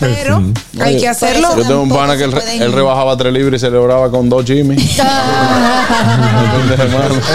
Pero 0.00 0.42
hay 0.80 0.98
que 0.98 1.08
hacerlo. 1.08 1.54
Yo 1.56 1.64
tengo 1.66 1.82
un 1.82 1.88
pana 1.90 2.16
que 2.16 2.24
él, 2.24 2.72
rebajaba 2.72 3.16
tres 3.16 3.32
libras 3.32 3.60
y 3.60 3.64
celebraba 3.66 4.10
con 4.10 4.28
dos. 4.28 4.44
Hermano. 4.48 4.80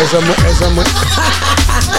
Eso 0.03 0.19
es 0.19 0.25
muy- 0.25 0.35
eso 0.51 0.65
es 0.67 0.71
muy- 0.73 0.83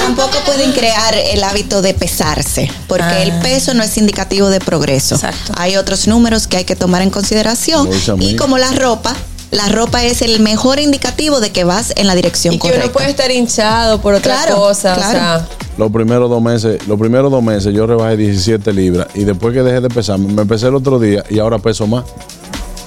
Tampoco 0.02 0.38
pueden 0.44 0.72
crear 0.72 1.14
el 1.14 1.42
hábito 1.44 1.80
de 1.82 1.92
pesarse, 1.94 2.70
porque 2.86 3.04
Ah. 3.04 3.22
el 3.22 3.32
peso 3.40 3.74
no 3.74 3.82
es 3.82 3.96
indicativo 3.98 4.48
de 4.50 4.60
progreso. 4.60 5.14
Exacto. 5.16 5.52
Hay 5.56 5.76
otros 5.76 6.06
números 6.06 6.46
que 6.46 6.58
hay 6.58 6.64
que 6.64 6.76
tomar 6.76 7.02
en 7.02 7.10
consideración. 7.10 7.88
A. 7.88 7.90
Y 8.20 8.36
como 8.36 8.56
la 8.58 8.70
ropa, 8.72 9.14
la 9.50 9.68
ropa 9.68 10.04
es 10.04 10.22
el 10.22 10.40
mejor 10.40 10.80
indicativo 10.80 11.40
de 11.40 11.50
que 11.50 11.64
vas 11.64 11.92
en 11.96 12.06
la 12.06 12.14
dirección 12.14 12.54
Y 12.54 12.58
que 12.58 12.62
correcta. 12.68 12.84
uno 12.86 12.92
puede 12.92 13.10
estar 13.10 13.30
hinchado 13.30 14.00
por 14.00 14.14
otra 14.14 14.34
Claro, 14.42 14.56
cosa. 14.56 14.94
claro. 14.94 15.08
O 15.08 15.12
sea, 15.12 15.48
Los 15.78 15.92
primeros 15.92 16.28
dos 16.30 16.42
meses, 16.42 16.86
los 16.88 16.98
primeros 16.98 17.30
dos 17.30 17.42
meses 17.42 17.72
yo 17.74 17.86
rebajé 17.86 18.16
17 18.16 18.72
libras 18.72 19.06
y 19.14 19.24
después 19.24 19.52
que 19.54 19.62
dejé 19.62 19.80
de 19.80 19.88
pesar, 19.88 20.18
me 20.18 20.42
empecé 20.42 20.66
el 20.68 20.74
otro 20.74 20.98
día 20.98 21.22
y 21.30 21.38
ahora 21.38 21.58
peso 21.58 21.86
más. 21.86 22.04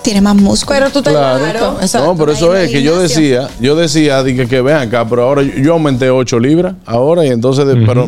Tiene 0.01 0.21
más 0.21 0.35
músculo. 0.35 0.79
Pero 0.79 0.91
tú 0.91 1.01
te 1.01 1.11
Claro. 1.11 1.77
Exacto. 1.81 2.07
No, 2.07 2.17
pero 2.17 2.31
eso 2.31 2.55
es 2.55 2.71
que 2.71 2.81
yo 2.81 2.97
decía, 2.99 3.49
yo 3.59 3.75
decía, 3.75 4.23
dije 4.23 4.47
que 4.47 4.61
vean 4.61 4.87
acá, 4.87 5.07
pero 5.07 5.23
ahora 5.23 5.43
yo, 5.43 5.53
yo 5.61 5.73
aumenté 5.73 6.09
8 6.09 6.39
libras 6.39 6.73
ahora 6.85 7.25
y 7.25 7.29
entonces, 7.29 7.65
pero 7.85 8.07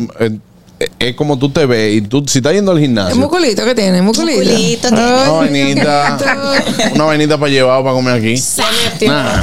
es 0.98 1.14
como 1.14 1.38
tú 1.38 1.50
te 1.50 1.66
ves 1.66 1.94
y 1.94 2.00
tú, 2.02 2.24
si 2.26 2.38
estás 2.38 2.52
yendo 2.52 2.72
al 2.72 2.78
¿El 2.78 2.84
gimnasio, 2.84 3.16
musculito 3.16 3.64
que 3.64 3.74
tiene? 3.74 4.02
¿Musculito? 4.02 4.38
Musculito 4.40 4.88
tiene. 4.88 5.02
Una 5.02 5.32
vainita, 5.32 6.18
una 6.94 7.04
vainita 7.04 7.38
para 7.38 7.52
llevar 7.52 7.80
o 7.80 7.84
para 7.84 7.94
comer 7.94 8.14
aquí. 8.14 8.34
Nah. 9.06 9.42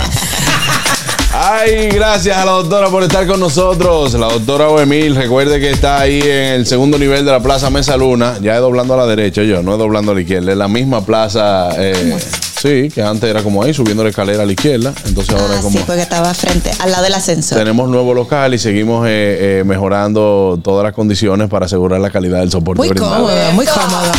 Ay, 1.32 1.89
gracias 1.89 2.36
a 2.36 2.43
la 2.43 2.52
doctora 2.52 2.89
por 2.89 3.04
estar 3.04 3.25
con 3.28 3.39
nosotros. 3.39 4.13
La 4.15 4.28
doctora 4.28 4.67
Oemil, 4.67 5.15
recuerde 5.15 5.60
que 5.60 5.69
está 5.69 6.02
ahí 6.02 6.19
en 6.21 6.54
el 6.54 6.65
segundo 6.65 6.97
nivel 6.97 7.23
de 7.23 7.32
la 7.32 7.39
Plaza 7.39 7.69
Mesa 7.69 7.95
Luna. 7.95 8.39
Ya 8.41 8.56
es 8.56 8.62
doblando 8.62 8.95
a 8.95 8.97
la 8.97 9.06
derecha 9.06 9.43
yo, 9.43 9.62
no 9.62 9.73
es 9.73 9.78
doblando 9.78 10.12
a 10.12 10.15
la 10.15 10.21
izquierda. 10.21 10.52
Es 10.52 10.58
la 10.58 10.67
misma 10.67 11.06
plaza, 11.06 11.69
eh, 11.78 12.17
Sí, 12.62 12.89
que 12.93 13.02
antes 13.02 13.30
era 13.30 13.41
como 13.41 13.63
ahí, 13.63 13.74
subiendo 13.74 14.04
la 14.04 14.10
escalera 14.10 14.43
a 14.43 14.45
la 14.45 14.52
izquierda. 14.52 14.93
Entonces 15.06 15.34
ahora 15.34 15.54
ah, 15.54 15.56
es 15.56 15.62
como. 15.62 15.78
Sí, 15.78 15.84
porque 15.86 16.02
estaba 16.02 16.34
frente, 16.34 16.72
al 16.80 16.91
lado 16.91 17.04
del 17.04 17.13
ascensor. 17.13 17.58
Tenemos 17.58 17.89
nuevo 17.89 18.13
local 18.13 18.54
y 18.54 18.58
seguimos 18.58 19.08
eh, 19.08 19.60
eh, 19.60 19.63
mejorando 19.65 20.60
todas 20.62 20.84
las 20.84 20.93
condiciones 20.93 21.48
para 21.48 21.67
asegurar 21.67 22.02
la 22.02 22.10
calidad 22.10 22.39
del 22.39 22.52
soporte. 22.52 22.80
Muy 22.80 22.89
brindado. 22.89 23.28
cómodo, 23.28 23.52
muy 23.54 23.65
cómodo. 23.65 24.12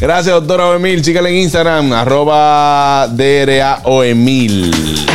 Gracias, 0.00 0.34
doctora 0.34 0.68
Oemil. 0.68 1.04
Sígale 1.04 1.30
en 1.30 1.36
Instagram, 1.36 1.92
arroba 1.92 3.08
DRA 3.08 3.82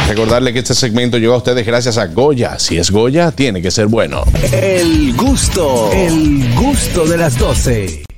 Recordarle 0.07 0.53
que 0.53 0.59
este 0.59 0.73
segmento 0.73 1.17
llegó 1.17 1.33
a 1.33 1.37
ustedes 1.37 1.65
gracias 1.65 1.97
a 1.97 2.07
Goya. 2.07 2.57
Si 2.59 2.77
es 2.77 2.91
Goya, 2.91 3.31
tiene 3.31 3.61
que 3.61 3.71
ser 3.71 3.87
bueno. 3.87 4.23
El 4.51 5.15
gusto, 5.15 5.91
el 5.91 6.55
gusto 6.55 7.05
de 7.05 7.17
las 7.17 7.37
12. 7.37 8.08